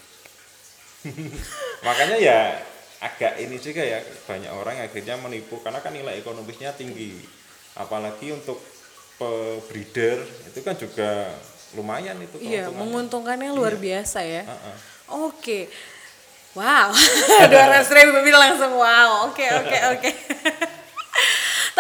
Makanya 1.88 2.18
ya 2.18 2.40
agak 3.02 3.38
ini 3.38 3.58
juga 3.58 3.82
ya 3.82 3.98
banyak 4.26 4.52
orang 4.52 4.82
yang 4.82 4.86
akhirnya 4.90 5.16
menipu 5.18 5.58
karena 5.62 5.82
kan 5.82 5.94
nilai 5.94 6.18
ekonomisnya 6.18 6.74
tinggi. 6.74 7.18
Apalagi 7.74 8.34
untuk 8.34 8.62
breeder 9.70 10.18
itu 10.50 10.60
kan 10.66 10.74
juga 10.74 11.30
lumayan 11.72 12.20
itu 12.20 12.36
iya 12.40 12.68
menguntungkannya 12.68 13.52
luar 13.56 13.76
Iya. 13.76 13.84
biasa 14.04 14.20
ya. 14.24 14.44
Heeh. 14.44 14.76
oke. 15.08 15.60
Wow. 16.52 16.92
200 17.48 17.88
ribu 17.96 18.20
bilang 18.22 18.52
langsung 18.52 18.76
wow. 18.76 19.32
Oke 19.32 19.48
oke 19.48 19.78
oke 19.96 20.10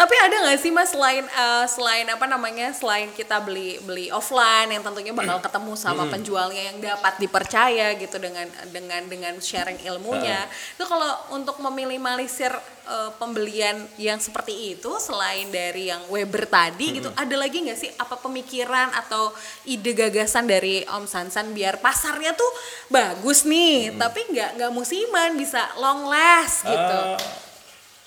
Tapi 0.01 0.17
ada 0.17 0.33
nggak 0.33 0.57
sih 0.57 0.73
mas 0.73 0.89
selain 0.89 1.21
eh, 1.21 1.65
selain 1.69 2.09
apa 2.09 2.25
namanya 2.25 2.73
selain 2.73 3.13
kita 3.13 3.37
beli 3.37 3.77
beli 3.85 4.09
offline 4.09 4.73
yang 4.73 4.81
tentunya 4.81 5.13
bakal 5.13 5.37
ketemu 5.37 5.77
sama 5.77 6.09
penjualnya 6.09 6.73
yang 6.73 6.81
dapat 6.81 7.21
dipercaya 7.21 7.93
gitu 8.01 8.17
dengan 8.17 8.49
dengan 8.73 9.05
dengan 9.05 9.37
sharing 9.37 9.77
ilmunya. 9.85 10.49
Itu 10.73 10.89
kalau 10.89 11.37
untuk 11.37 11.61
meminimalisir 11.61 12.49
eh, 12.89 13.11
pembelian 13.21 13.85
yang 14.01 14.17
seperti 14.17 14.73
itu 14.73 14.89
selain 14.97 15.53
dari 15.53 15.93
yang 15.93 16.01
Weber 16.09 16.49
tadi 16.49 16.97
gitu, 16.97 17.13
ada 17.13 17.35
lagi 17.37 17.61
nggak 17.61 17.77
sih 17.77 17.93
apa 18.01 18.17
pemikiran 18.17 18.89
atau 19.05 19.29
ide 19.69 19.93
gagasan 19.93 20.49
dari 20.49 20.81
Om 20.81 21.05
Sansan 21.05 21.53
biar 21.53 21.77
pasarnya 21.77 22.33
tuh 22.33 22.49
bagus 22.89 23.45
nih, 23.45 23.93
tapi 24.01 24.25
nggak 24.33 24.57
nggak 24.57 24.71
musiman 24.73 25.37
bisa 25.37 25.61
long 25.77 26.09
last 26.09 26.65
gitu. 26.65 26.99
Eh, 27.21 27.50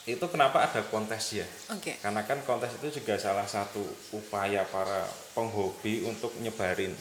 itu 0.04 0.24
kenapa 0.28 0.68
ada 0.68 0.84
kontes 0.92 1.40
ya? 1.40 1.48
Oke. 1.72 1.96
Karena 1.96 2.20
kan 2.28 2.36
kontes 2.44 2.76
itu 2.76 3.00
juga 3.00 3.16
salah 3.16 3.48
satu 3.48 3.80
upaya 4.12 4.60
para 4.68 5.08
penghobi 5.32 6.04
untuk 6.04 6.36
nyebarin 6.44 6.92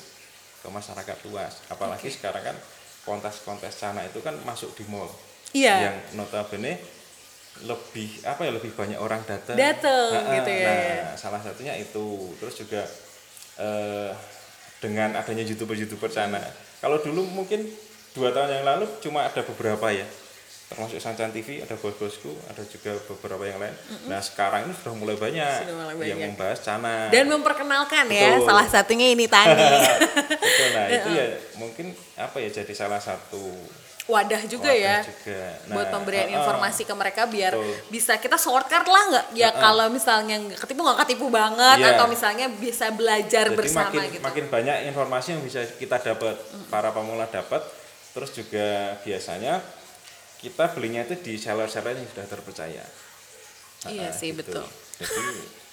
ke 0.63 0.67
masyarakat 0.71 1.17
luas. 1.27 1.59
Apalagi 1.67 2.07
Oke. 2.07 2.15
sekarang 2.15 2.43
kan 2.47 2.57
kontes-kontes 3.03 3.75
cana 3.75 4.07
itu 4.07 4.23
kan 4.23 4.31
masuk 4.47 4.71
di 4.79 4.87
mall. 4.87 5.11
Iya. 5.51 5.91
Yang 5.91 5.97
notabene 6.15 6.79
lebih 7.67 8.23
apa 8.23 8.47
ya 8.47 8.51
lebih 8.55 8.71
banyak 8.71 8.97
orang 8.97 9.19
datang. 9.27 9.59
Dateng, 9.59 10.09
Nah, 10.09 10.39
gitu 10.39 10.51
ya, 10.55 10.71
Nah, 10.71 11.13
salah 11.19 11.43
satunya 11.43 11.75
itu. 11.75 12.31
Terus 12.39 12.55
juga 12.55 12.87
eh, 13.59 14.15
dengan 14.79 15.19
adanya 15.19 15.43
youtuber-youtuber 15.43 16.07
cana. 16.07 16.39
Kalau 16.79 17.03
dulu 17.03 17.27
mungkin 17.27 17.67
dua 18.15 18.31
tahun 18.31 18.63
yang 18.63 18.65
lalu 18.65 18.87
cuma 19.03 19.27
ada 19.27 19.43
beberapa 19.43 19.91
ya 19.91 20.07
termasuk 20.65 20.97
Sancan 20.97 21.30
TV 21.30 21.60
ada 21.60 21.76
bos-bosku 21.76 22.34
ada 22.47 22.63
juga 22.63 22.97
beberapa 23.06 23.43
yang 23.43 23.58
lain 23.58 23.76
nah 24.06 24.17
sekarang 24.17 24.65
ini 24.65 24.73
sudah 24.73 24.93
mulai 24.93 25.15
banyak, 25.15 25.58
Sudah 25.62 25.76
mulai 25.76 25.93
yang 26.04 26.17
banyak. 26.17 26.30
membahas 26.34 26.60
cana 26.60 26.95
Dan 27.08 27.30
memperkenalkan 27.30 28.06
ya, 28.08 28.36
Betul. 28.36 28.47
salah 28.47 28.67
satunya 28.67 29.08
ini 29.08 29.26
Tani. 29.26 29.54
Betul, 30.41 30.67
nah 30.71 30.86
itu 30.88 31.10
ya 31.12 31.26
mungkin 31.56 31.86
apa 32.15 32.38
ya 32.38 32.49
jadi 32.52 32.73
salah 32.73 32.97
satu 32.97 33.41
Wadah 34.04 34.43
juga 34.43 34.67
wadah 34.67 34.76
ya. 34.76 34.97
juga. 34.99 35.41
buat 35.69 35.88
Nah, 35.88 35.93
pemberian 35.95 36.28
uh-uh. 36.28 36.36
informasi 36.36 36.84
ke 36.84 36.91
mereka 36.91 37.23
biar 37.23 37.56
Betul. 37.56 37.71
bisa 37.88 38.17
kita 38.17 38.36
shortcut 38.36 38.84
lah 38.84 39.04
nggak 39.08 39.26
ya 39.32 39.47
kalau 39.54 39.88
misalnya 39.88 40.36
nggak 40.41 40.60
ketipu 40.60 40.84
nggak 40.84 40.99
ketipu 41.06 41.26
banget 41.30 41.78
Iya. 41.80 41.95
atau 41.95 42.06
misalnya 42.06 42.52
bisa 42.52 42.91
belajar 42.91 43.47
jadi 43.47 43.56
bersama 43.56 43.88
makin 43.93 44.12
gitu 44.12 44.19
makin 44.21 44.45
banyak 44.49 44.78
informasi 44.89 45.28
yang 45.32 45.41
bisa 45.41 45.63
kita 45.78 46.04
dapat 46.04 46.36
para 46.67 46.91
pemula 46.91 47.23
dapat 47.26 47.63
terus 48.12 48.34
juga 48.34 48.67
biasanya 48.99 49.63
kita 50.43 50.67
belinya 50.69 51.01
itu 51.01 51.15
di 51.17 51.34
seller-seller 51.36 51.95
yang 51.95 52.06
sudah 52.06 52.27
terpercaya 52.27 52.84
iya 53.86 54.08
Ah, 54.08 54.12
sih 54.12 54.32
gitu. 54.32 54.51
betul 54.51 54.65
jadi 54.95 55.23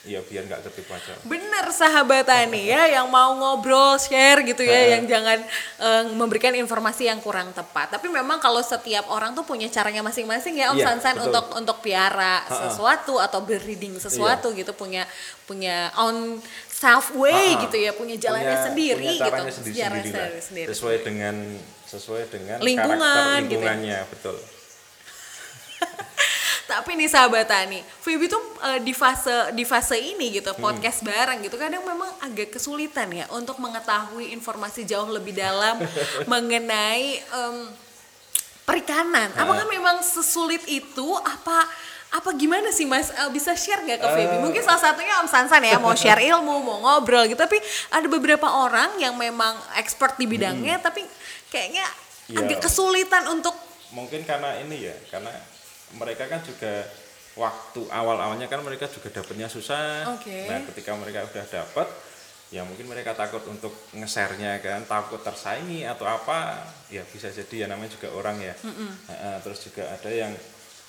ya 0.01 0.17
biar 0.19 0.49
nggak 0.49 0.65
ketipu 0.65 0.91
aja 0.91 1.13
bener 1.23 1.69
sahabat 1.71 2.25
Tani 2.25 2.65
ya 2.65 2.89
yang 2.89 3.07
mau 3.07 3.37
ngobrol 3.37 3.95
share 3.97 4.41
gitu 4.43 4.65
ya 4.65 4.73
Heeh. 4.73 4.89
yang 4.91 5.05
jangan 5.05 5.39
eh, 5.77 6.03
memberikan 6.11 6.57
informasi 6.57 7.05
yang 7.05 7.21
kurang 7.21 7.53
tepat 7.53 7.93
tapi 7.93 8.09
memang 8.09 8.39
kalau 8.39 8.65
setiap 8.65 9.05
orang 9.07 9.37
tuh 9.37 9.45
punya 9.45 9.69
caranya 9.69 10.01
masing-masing 10.01 10.57
ya 10.57 10.73
Om 10.73 10.81
Iya, 10.81 10.87
Sansan 10.89 11.15
betul. 11.15 11.29
untuk 11.29 11.45
untuk 11.55 11.77
piara 11.81 12.41
Heeh. 12.41 12.73
sesuatu 12.73 13.21
atau 13.21 13.45
breeding 13.45 14.01
sesuatu 14.01 14.51
gitu 14.53 14.73
punya 14.73 15.05
punya 15.45 15.93
own 15.95 16.41
self 16.67 17.13
way 17.13 17.53
Ha-ha. 17.53 17.63
gitu 17.63 17.77
ya 17.79 17.93
punya 17.93 18.17
jalannya 18.17 18.57
Punya- 18.57 18.67
sendiri 18.67 19.05
punya 19.05 19.13
gitu 19.21 19.43
sendiri 19.53 19.53
sendiri 19.53 20.01
sendiri-sendiri. 20.09 20.69
sesuai 20.73 20.97
dengan 21.05 21.35
sesuai 21.85 22.23
dengan 22.27 22.57
Lingkungan, 22.59 22.97
karakter 22.97 23.21
gitu 23.21 23.37
ya. 23.37 23.45
lingkungannya 23.45 23.99
betul 24.09 24.37
Tapi 26.71 26.95
nih 26.95 27.07
sahabat 27.07 27.45
Tani, 27.45 27.83
Phoebe 27.99 28.27
tuh 28.27 28.39
eh, 28.63 28.79
di 28.79 28.93
fase 28.93 29.51
di 29.51 29.63
fase 29.63 29.95
ini 29.95 30.31
gitu 30.33 30.51
Hmm. 30.51 30.63
podcast 30.63 31.03
bareng 31.03 31.43
gitu 31.43 31.57
kadang 31.57 31.83
memang 31.83 32.07
agak 32.21 32.55
kesulitan 32.55 33.11
ya 33.11 33.27
untuk 33.31 33.59
mengetahui 33.59 34.31
informasi 34.31 34.85
jauh 34.85 35.07
lebih 35.07 35.35
dalam 35.35 35.83
mengenai 36.31 37.07
em, 37.21 37.57
perikanan. 38.63 39.35
Apakah 39.35 39.67
memang 39.67 39.99
sesulit 40.01 40.63
itu? 40.65 41.09
Apa 41.19 41.67
apa 42.11 42.31
gimana 42.35 42.71
sih 42.71 42.85
Mas 42.85 43.11
Eh, 43.11 43.31
bisa 43.31 43.55
share 43.55 43.83
nggak 43.83 43.99
ke 43.99 44.09
Phoebe? 44.09 44.35
Eh. 44.35 44.41
Mungkin 44.41 44.63
salah 44.63 44.79
satunya 44.81 45.19
Om 45.19 45.29
Sansan 45.29 45.63
ya 45.63 45.79
mau 45.79 45.95
share 45.95 46.23
ilmu, 46.31 46.55
mau 46.61 46.79
ngobrol 46.81 47.27
gitu. 47.27 47.39
Tapi 47.39 47.59
ada 47.91 48.07
beberapa 48.07 48.47
orang 48.47 48.95
yang 48.97 49.15
memang 49.15 49.55
expert 49.75 50.15
di 50.15 50.27
bidangnya, 50.27 50.79
tapi 50.79 51.03
kayaknya 51.49 51.83
Iya. 52.31 52.47
agak 52.47 52.63
kesulitan 52.63 53.27
untuk 53.27 53.51
mungkin 53.91 54.23
karena 54.23 54.55
ini 54.63 54.87
ya 54.87 54.95
karena 55.11 55.35
mereka 55.99 56.31
kan 56.31 56.43
juga 56.45 56.87
waktu 57.39 57.87
awal-awalnya 57.91 58.51
kan 58.51 58.61
mereka 58.61 58.91
juga 58.91 59.09
dapatnya 59.23 59.47
susah 59.47 60.07
Oke. 60.19 60.51
nah 60.51 60.61
ketika 60.71 60.95
mereka 60.99 61.25
udah 61.25 61.45
dapat 61.47 61.89
ya 62.51 62.67
mungkin 62.67 62.91
mereka 62.91 63.15
takut 63.15 63.47
untuk 63.47 63.71
nge-share-nya 63.95 64.59
kan 64.59 64.83
takut 64.83 65.23
tersaingi 65.23 65.87
atau 65.87 66.03
apa 66.11 66.59
ya 66.91 67.07
bisa 67.07 67.31
jadi 67.31 67.65
ya 67.65 67.67
namanya 67.71 67.95
juga 67.95 68.11
orang 68.11 68.43
ya 68.43 68.55
Nah, 69.07 69.39
terus 69.47 69.63
juga 69.71 69.87
ada 69.87 70.11
yang 70.11 70.35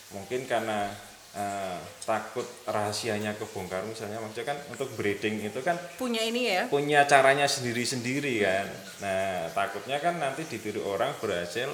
mungkin 0.09 0.49
karena 0.49 0.89
eh, 1.37 1.77
takut 2.03 2.43
rahasianya 2.65 3.37
kebongkar 3.37 3.85
misalnya 3.85 4.17
maksudnya 4.19 4.51
kan 4.51 4.57
untuk 4.73 4.89
breeding 4.97 5.45
itu 5.45 5.61
kan 5.61 5.77
punya 6.01 6.25
ini 6.25 6.49
ya. 6.49 6.63
punya 6.67 7.05
caranya 7.07 7.47
sendiri-sendiri 7.47 8.41
kan. 8.43 8.67
Nah, 8.99 9.47
takutnya 9.55 10.01
kan 10.03 10.19
nanti 10.19 10.43
ditiru 10.49 10.83
orang 10.83 11.13
berhasil. 11.23 11.71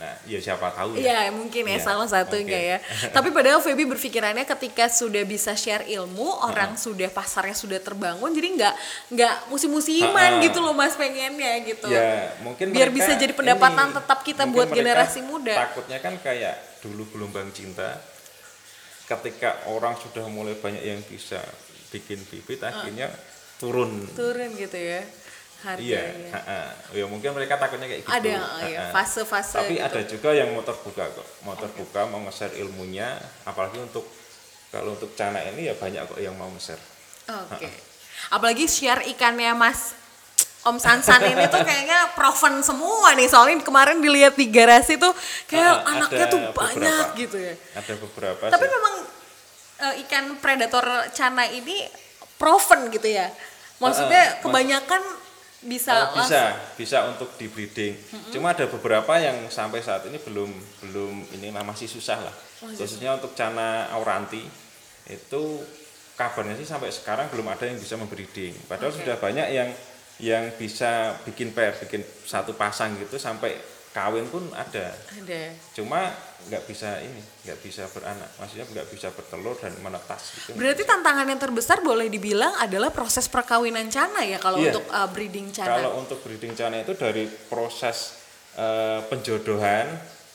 Nah, 0.00 0.16
ya 0.24 0.40
siapa 0.40 0.72
tahu 0.72 0.96
Iya 0.96 1.28
ya. 1.28 1.30
mungkin 1.30 1.68
ya 1.68 1.76
Iya, 1.76 1.84
salah 1.84 2.08
satunya 2.08 2.56
oke. 2.56 2.70
ya. 2.72 2.78
Tapi 3.16 3.28
padahal 3.36 3.60
Feby 3.60 3.84
berpikirannya 3.84 4.48
ketika 4.48 4.88
sudah 4.88 5.20
bisa 5.28 5.52
share 5.52 5.84
ilmu, 5.84 6.40
orang 6.40 6.80
sudah 6.80 7.12
pasarnya 7.12 7.52
sudah 7.52 7.76
terbangun, 7.76 8.32
jadi 8.32 8.48
nggak 8.56 8.74
nggak 9.12 9.34
musim-musiman 9.52 10.40
Ha-ha. 10.40 10.44
gitu 10.48 10.64
loh 10.64 10.72
mas 10.72 10.96
pengennya 10.96 11.52
gitu. 11.68 11.92
Ya, 11.92 12.32
mungkin 12.40 12.72
Biar 12.72 12.88
mereka 12.88 12.96
bisa 12.96 13.12
jadi 13.20 13.36
pendapatan 13.36 13.92
ini, 13.92 13.96
tetap 14.00 14.18
kita 14.24 14.42
buat 14.48 14.72
generasi 14.72 15.20
muda. 15.20 15.68
Takutnya 15.68 16.00
kan 16.00 16.16
kayak 16.16 16.80
dulu 16.80 17.04
gelombang 17.12 17.52
cinta. 17.52 18.00
Ketika 19.04 19.68
orang 19.68 20.00
sudah 20.00 20.24
mulai 20.32 20.56
banyak 20.56 20.80
yang 20.80 21.02
bisa 21.04 21.42
bikin 21.90 22.24
bibit, 22.30 22.62
akhirnya 22.62 23.12
turun. 23.60 24.08
Turun 24.16 24.48
gitu 24.56 24.80
ya 24.80 25.04
Iya, 25.76 26.00
harganya. 26.00 26.30
ha-ha. 26.32 26.60
ya 26.90 27.04
mungkin 27.04 27.30
mereka 27.32 27.54
takutnya 27.54 27.84
kayak 27.84 28.00
gitu. 28.00 28.10
Ada 28.10 28.28
ya 28.28 28.40
Ha-ha. 28.40 28.84
fase-fase. 28.90 29.56
Tapi 29.56 29.74
gitu. 29.76 29.84
ada 29.84 30.00
juga 30.02 30.28
yang 30.32 30.48
mau 30.50 30.62
terbuka 30.62 31.04
kok, 31.06 31.28
mau 31.42 31.52
terbuka 31.54 32.00
mau 32.06 32.20
nge-share 32.24 32.56
ilmunya, 32.56 33.14
apalagi 33.44 33.76
untuk 33.76 34.08
kalau 34.68 34.94
untuk 34.94 35.12
cana 35.12 35.42
ini 35.44 35.66
ya 35.66 35.74
banyak 35.74 36.00
kok 36.06 36.16
yang 36.16 36.32
mau 36.34 36.48
nge-share. 36.48 36.80
Oke. 37.50 37.68
Apalagi 38.28 38.64
share 38.64 39.04
ikannya 39.06 39.52
Mas 39.52 39.96
Om 40.60 40.76
Sansan 40.76 41.24
ini 41.24 41.48
tuh 41.48 41.64
kayaknya 41.64 42.12
proven 42.12 42.60
semua 42.60 43.12
nih. 43.14 43.24
Soalnya 43.26 43.60
kemarin 43.60 44.00
dilihat 44.00 44.36
di 44.36 44.44
garasi 44.48 45.00
tuh 45.00 45.08
kayak 45.46 45.72
Ah, 45.82 45.92
anaknya 45.96 46.26
tuh 46.28 46.40
beberapa. 46.42 46.68
banyak 46.68 47.06
gitu 47.16 47.36
ya. 47.36 47.54
Ada 47.74 47.96
beberapa 47.96 48.44
Tapi 48.44 48.64
sih. 48.64 48.72
memang 48.72 48.94
eh, 49.80 49.94
ikan 50.04 50.36
predator 50.36 50.84
cana 51.10 51.48
ini 51.48 51.88
proven 52.36 52.92
gitu 52.92 53.08
ya. 53.08 53.32
Maksudnya 53.80 54.36
ah, 54.36 54.44
mas- 54.44 54.52
bisa 55.60 55.92
Oh, 55.92 56.16
langsung- 56.16 56.24
bisa, 56.24 56.42
bisa 56.74 56.98
untuk 57.08 57.28
di 57.36 57.46
breeding. 57.46 57.94
Cuma 58.32 58.56
ada 58.56 58.64
beberapa 58.64 59.12
yang 59.20 59.48
sampai 59.48 59.84
saat 59.84 60.08
ini 60.08 60.16
belum 60.16 60.48
belum 60.80 61.14
ini 61.36 61.52
masih 61.52 61.84
susah 61.84 62.16
lah. 62.20 62.34
Khususnya 62.60 63.16
untuk 63.16 63.32
cana 63.32 63.88
auranti 63.92 64.40
itu 65.06 65.42
kabarnya 66.16 66.56
sih 66.56 66.68
sampai 66.68 66.92
sekarang 66.92 67.28
belum 67.28 67.48
ada 67.48 67.64
yang 67.64 67.76
bisa 67.76 67.96
membreeding. 67.96 68.52
Padahal 68.68 68.92
Oke. 68.92 69.00
sudah 69.00 69.16
banyak 69.16 69.48
yang 69.52 69.68
yang 70.20 70.44
bisa 70.54 71.16
bikin 71.24 71.56
pair, 71.56 71.72
bikin 71.80 72.04
satu 72.24 72.52
pasang 72.52 72.92
gitu 73.00 73.16
sampai 73.16 73.56
kawin 73.90 74.26
pun 74.30 74.46
ada. 74.54 74.94
Ada. 74.94 75.42
Cuma 75.74 76.14
nggak 76.46 76.62
bisa 76.70 77.02
ini, 77.02 77.20
nggak 77.44 77.58
bisa 77.60 77.84
beranak. 77.90 78.30
Maksudnya 78.38 78.64
nggak 78.70 78.88
bisa 78.88 79.10
bertelur 79.10 79.58
dan 79.58 79.74
menetas 79.82 80.30
gitu. 80.38 80.54
Berarti 80.54 80.86
tantangan 80.86 81.26
yang 81.26 81.40
terbesar 81.42 81.82
boleh 81.82 82.06
dibilang 82.06 82.54
adalah 82.56 82.94
proses 82.94 83.26
perkawinan 83.26 83.90
cana 83.90 84.22
ya 84.22 84.38
kalau 84.38 84.62
Iya. 84.62 84.72
untuk 84.72 84.84
uh, 84.88 85.08
breeding 85.10 85.50
cana. 85.50 85.74
Kalau 85.76 85.90
untuk 85.98 86.18
breeding 86.22 86.54
cana 86.54 86.80
itu 86.80 86.94
dari 86.94 87.26
proses 87.26 88.18
eh, 88.50 89.00
penjodohan 89.06 89.86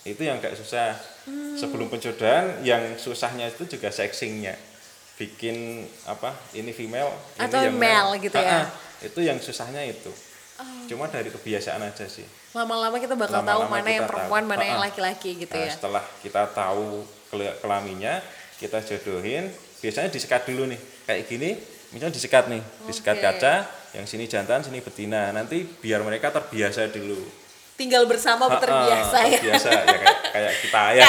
itu 0.05 0.21
yang 0.23 0.37
gak 0.39 0.55
susah. 0.55 0.95
Hmm. 1.25 1.57
Sebelum 1.57 1.89
penjodohan 1.89 2.61
yang 2.61 2.95
susahnya 3.01 3.49
itu 3.49 3.65
juga 3.65 3.89
sexingnya. 3.89 4.53
Bikin 5.17 5.87
apa? 6.05 6.35
Ini 6.53 6.69
female, 6.75 7.09
Atau 7.39 7.63
ini 7.65 7.71
yang 7.71 7.75
male 7.79 8.13
gitu 8.21 8.37
ya? 8.37 8.61
Ah, 8.61 8.65
itu 9.01 9.19
yang 9.25 9.41
susahnya 9.41 9.81
itu. 9.83 10.13
Cuma 10.85 11.05
dari 11.07 11.27
kebiasaan 11.27 11.81
aja 11.81 12.05
sih. 12.05 12.25
Lama-lama 12.51 12.95
kita 12.95 13.13
bakal 13.13 13.41
tahu 13.41 13.61
Lama-lama 13.61 13.73
mana 13.75 13.85
yang 13.85 13.91
kita 13.91 14.01
tahu. 14.01 14.11
perempuan, 14.11 14.43
mana 14.45 14.63
yang 14.63 14.79
laki-laki 14.79 15.29
gitu 15.37 15.51
Nah, 15.51 15.65
ya. 15.65 15.71
setelah 15.71 16.03
kita 16.19 16.43
tahu 16.47 17.01
kela- 17.27 17.57
kelaminnya, 17.59 18.23
kita 18.55 18.79
jodohin. 18.81 19.49
Biasanya 19.77 20.07
disekat 20.07 20.45
dulu 20.45 20.65
nih, 20.65 20.79
kayak 21.03 21.23
gini. 21.25 21.49
Misalnya 21.87 22.11
disekat 22.11 22.47
nih, 22.47 22.59
disekat 22.83 23.17
kaca, 23.17 23.53
yang 23.93 24.03
sini 24.03 24.25
jantan, 24.25 24.59
sini 24.61 24.79
betina. 24.79 25.29
Nanti 25.29 25.61
biar 25.63 26.01
mereka 26.01 26.27
terbiasa 26.29 26.89
dulu. 26.89 27.19
Tinggal 27.75 28.03
bersama 28.05 28.47
Ha-ha, 28.47 28.57
terbiasa 28.57 29.17
ya. 29.25 29.35
Terbiasa 29.37 29.67
ya 29.67 29.83
kayak, 29.85 30.15
kayak 30.33 30.53
kita 30.61 30.83
ya. 30.93 31.05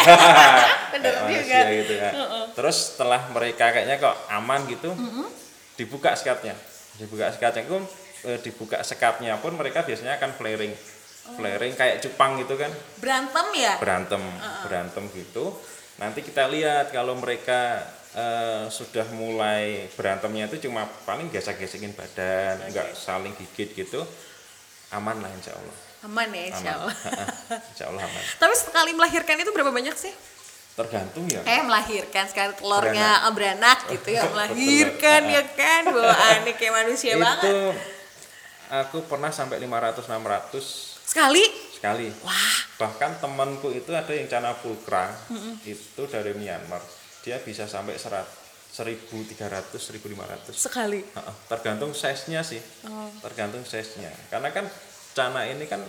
Bener 0.93 1.13
Kayak 1.15 1.31
juga. 1.31 1.59
gitu 1.71 1.93
ya. 1.95 2.11
terus 2.53 2.77
setelah 2.91 3.21
mereka 3.29 3.69
kayaknya 3.69 3.97
kok 3.99 4.17
aman 4.29 4.65
gitu 4.65 4.91
dibuka 5.75 6.17
sekatnya 6.17 6.57
dibuka 6.97 7.29
sekatnya 7.29 7.63
itu 7.63 7.77
eh, 8.27 8.39
dibuka 8.43 8.83
sekatnya 8.83 9.39
pun 9.39 9.55
mereka 9.55 9.87
biasanya 9.87 10.19
akan 10.19 10.35
flaring. 10.35 10.75
Flaring 11.27 11.75
kayak 11.75 12.03
cupang 12.03 12.39
gitu 12.43 12.55
kan. 12.55 12.71
Berantem 13.03 13.47
ya? 13.55 13.75
berantem 13.83 14.23
berantem 14.67 15.05
gitu. 15.15 15.55
Nanti 15.97 16.21
kita 16.23 16.47
lihat 16.51 16.91
kalau 16.91 17.17
mereka 17.19 17.83
eh, 18.15 18.67
sudah 18.71 19.07
mulai 19.15 19.91
berantemnya 19.95 20.51
itu 20.51 20.69
cuma 20.69 20.87
paling 21.07 21.31
gesek-gesekin 21.31 21.95
badan 21.95 22.63
nggak 22.71 22.95
saling 22.95 23.35
gigit 23.35 23.75
gitu 23.75 24.03
aman 24.95 25.19
lah 25.19 25.31
insya 25.35 25.51
Allah. 25.55 25.77
Aman 26.07 26.29
ya 26.31 26.43
insya 26.47 26.71
aman. 26.79 26.83
Allah. 26.87 26.95
insya 27.75 27.85
Allah 27.91 28.03
aman. 28.07 28.23
Tapi 28.43 28.55
sekali 28.55 28.91
melahirkan 28.95 29.37
itu 29.43 29.51
berapa 29.51 29.73
banyak 29.75 29.97
sih? 29.99 30.15
tergantung 30.77 31.25
ya. 31.25 31.41
Eh 31.49 31.65
melahirkan 31.65 32.29
sekali 32.29 32.53
telurnya 32.53 33.25
beranak, 33.33 33.33
beranak 33.33 33.79
gitu 33.97 34.09
ya. 34.13 34.23
Melahirkan 34.33 35.23
ya 35.25 35.43
kan? 35.57 35.83
Bawaannya 35.89 36.53
kayak 36.53 36.75
manusia 36.85 37.17
itu 37.17 37.25
banget 37.25 37.96
aku 38.71 39.07
pernah 39.07 39.31
sampai 39.31 39.63
500 39.63 40.07
600 40.07 41.07
sekali? 41.07 41.45
Sekali. 41.77 42.09
Wah. 42.25 42.57
Bahkan 42.81 43.23
temanku 43.23 43.73
itu 43.73 43.93
ada 43.93 44.11
yang 44.13 44.27
cana 44.29 44.53
pulkra 44.57 45.13
itu 45.65 46.03
dari 46.09 46.33
Myanmar. 46.35 46.81
Dia 47.23 47.41
bisa 47.43 47.67
sampai 47.67 47.99
serat 47.99 48.27
1300 48.77 49.73
1500 49.73 50.53
sekali. 50.53 51.01
Heeh, 51.01 51.35
tergantung 51.49 51.97
size-nya 51.97 52.45
sih. 52.45 52.61
Oh. 52.85 53.09
tergantung 53.25 53.65
size-nya. 53.65 54.13
Karena 54.29 54.53
kan 54.53 54.69
cana 55.17 55.49
ini 55.49 55.65
kan 55.65 55.81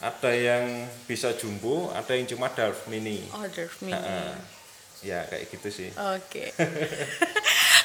ada 0.00 0.32
yang 0.32 0.88
bisa 1.04 1.34
jumbo 1.36 1.92
ada 1.92 2.14
yang 2.16 2.24
cuma 2.30 2.48
Darf 2.54 2.86
mini. 2.88 3.26
Order 3.34 3.68
mini. 3.82 3.98
Heeh. 3.98 4.32
ya 5.00 5.24
kayak 5.26 5.48
gitu 5.48 5.68
sih. 5.72 5.88
Oke 5.96 6.52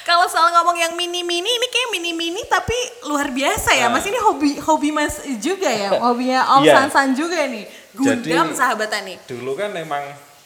kalau 0.05 0.29
soal 0.29 0.53
ngomong 0.53 0.77
yang 0.77 0.93
mini 0.93 1.19
mini 1.19 1.49
ini 1.49 1.67
kayak 1.67 1.89
mini 1.89 2.11
mini 2.13 2.41
tapi 2.45 2.77
luar 3.03 3.27
biasa 3.27 3.73
ya. 3.73 3.89
Mas 3.89 4.05
ini 4.05 4.15
hobi 4.15 4.55
hobi 4.57 4.89
mas 4.89 5.17
juga 5.41 5.65
ya. 5.67 5.97
Hobinya 6.05 6.45
om 6.53 6.61
Iya. 6.61 6.85
Sansan 6.85 7.11
juga 7.11 7.41
nih. 7.43 7.65
Gundam 7.91 8.21
Jadi- 8.21 8.53
sahabat 8.53 8.87
tani 8.87 9.17
dulu 9.25 9.55
kan 9.55 9.71
memang 9.71 10.03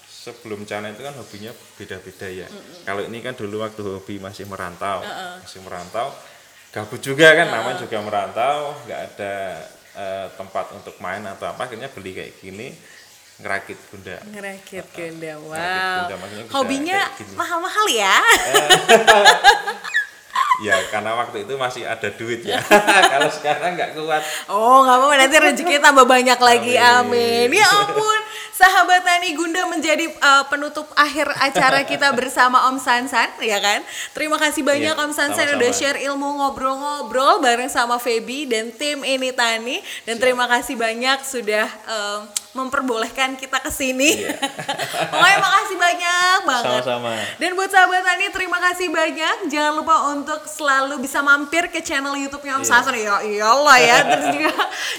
sebelum 0.07 0.63
Cana 0.63 0.87
itu 0.87 1.01
kan 1.01 1.11
hobinya 1.11 1.49
beda-beda 1.75 2.27
ya. 2.27 2.47
Kalau 2.83 3.01
ini 3.01 3.19
kan 3.19 3.33
dulu 3.33 3.59
waktu 3.59 3.81
hobi 3.81 4.15
masih 4.17 4.45
merantau, 4.45 5.01
masih 5.41 5.57
merantau, 5.59 6.13
gabut 6.69 7.01
juga 7.01 7.33
kan, 7.33 7.49
namanya 7.49 7.81
juga 7.81 7.97
merantau, 7.99 8.77
nggak 8.85 8.99
ada 9.09 9.33
eh, 9.89 10.27
tempat 10.37 10.69
untuk 10.71 10.93
main 11.01 11.25
atau 11.25 11.49
apa, 11.49 11.65
akhirnya 11.65 11.89
beli 11.89 12.13
kayak 12.13 12.37
gini, 12.37 12.69
ngerakit 13.39 13.79
bunda. 13.87 14.17
ngerakit 14.35 14.83
Ngerakit 14.83 15.13
wow 15.47 16.11
maksudnya 16.11 16.43
bisa 16.43 16.53
hobinya 16.55 17.01
mahal-mahal 17.39 17.85
ya 17.87 18.15
Ya 20.59 20.75
karena 20.91 21.15
waktu 21.15 21.47
itu 21.47 21.55
masih 21.55 21.87
ada 21.87 22.11
duit 22.11 22.43
ya. 22.43 22.59
Kalau 23.15 23.31
sekarang 23.31 23.79
nggak 23.79 23.95
kuat. 23.95 24.19
Oh 24.51 24.83
nggak 24.83 24.97
apa-apa 24.99 25.15
nanti 25.15 25.37
rezeki 25.39 25.79
tambah 25.79 26.03
banyak 26.03 26.35
lagi 26.35 26.75
amin. 26.75 27.47
Amin. 27.47 27.63
Ya 27.63 27.67
ampun 27.71 28.19
sahabat 28.51 29.07
Tani 29.07 29.39
Gunda 29.39 29.63
menjadi 29.71 30.11
uh, 30.19 30.43
penutup 30.51 30.91
akhir 30.99 31.31
acara 31.39 31.87
kita 31.87 32.11
bersama 32.11 32.67
Om 32.67 32.75
Sansan 32.75 33.31
ya 33.39 33.55
kan. 33.63 33.79
Terima 34.11 34.35
kasih 34.35 34.67
banyak 34.67 34.99
Iya, 34.99 34.99
Om 34.99 35.15
Sansan 35.15 35.47
sama-sama. 35.47 35.59
udah 35.63 35.71
share 35.71 35.99
ilmu 36.03 36.27
ngobrol-ngobrol 36.43 37.39
bareng 37.39 37.71
sama 37.71 37.95
Feby 37.95 38.51
dan 38.51 38.75
tim 38.75 38.99
ini 39.07 39.31
Tani 39.31 39.79
dan 40.03 40.19
terima 40.19 40.43
kasih 40.51 40.75
banyak 40.75 41.23
sudah 41.23 41.71
um, 41.87 42.27
memperbolehkan 42.57 43.37
kita 43.37 43.61
ke 43.61 43.69
sini. 43.69 44.25
Iya. 44.25 44.33
Pokoknya 45.13 45.37
makasih 45.37 45.77
banyak 45.77 46.37
banget. 46.49 46.81
Sama-sama. 46.81 47.13
Dan 47.37 47.53
buat 47.53 47.69
sahabat 47.69 48.01
Tani 48.01 48.25
terima 48.33 48.57
kasih 48.57 48.87
banyak. 48.89 49.35
Jangan 49.53 49.73
lupa 49.77 49.95
untuk 50.09 50.41
selalu 50.49 50.97
bisa 50.97 51.21
mampir 51.21 51.69
ke 51.69 51.85
channel 51.85 52.17
YouTube-nya 52.17 52.57
Om 52.57 52.65
Iya. 52.65 52.71
Sason. 52.73 52.95
Ya 52.97 53.21
iyalah 53.21 53.77
ya. 53.77 53.97
Terus 54.09 54.27
juga 54.33 54.53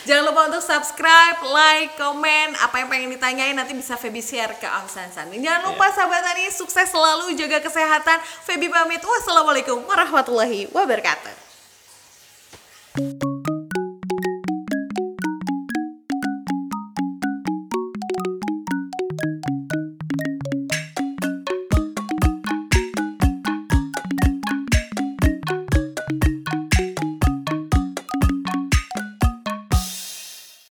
jangan 0.07 0.25
lupa 0.31 0.41
untuk 0.47 0.63
subscribe, 0.63 1.39
like, 1.51 1.99
komen 1.99 2.55
apa 2.55 2.75
yang 2.79 2.89
pengen 2.89 3.11
ditanyain 3.19 3.55
nanti 3.59 3.75
bisa 3.75 3.99
Feby 3.99 4.23
share 4.23 4.55
ke 4.63 4.71
Om 4.71 4.87
Sansan. 4.87 5.27
Dan 5.35 5.43
jangan 5.43 5.75
lupa 5.75 5.91
sahabat 5.91 6.23
Tani 6.23 6.47
sukses 6.55 6.87
selalu 6.87 7.35
jaga 7.35 7.59
kesehatan. 7.59 8.23
Feby 8.47 8.71
pamit. 8.71 9.03
Wassalamualaikum 9.03 9.83
warahmatullahi 9.91 10.71
wabarakatuh. 10.71 11.35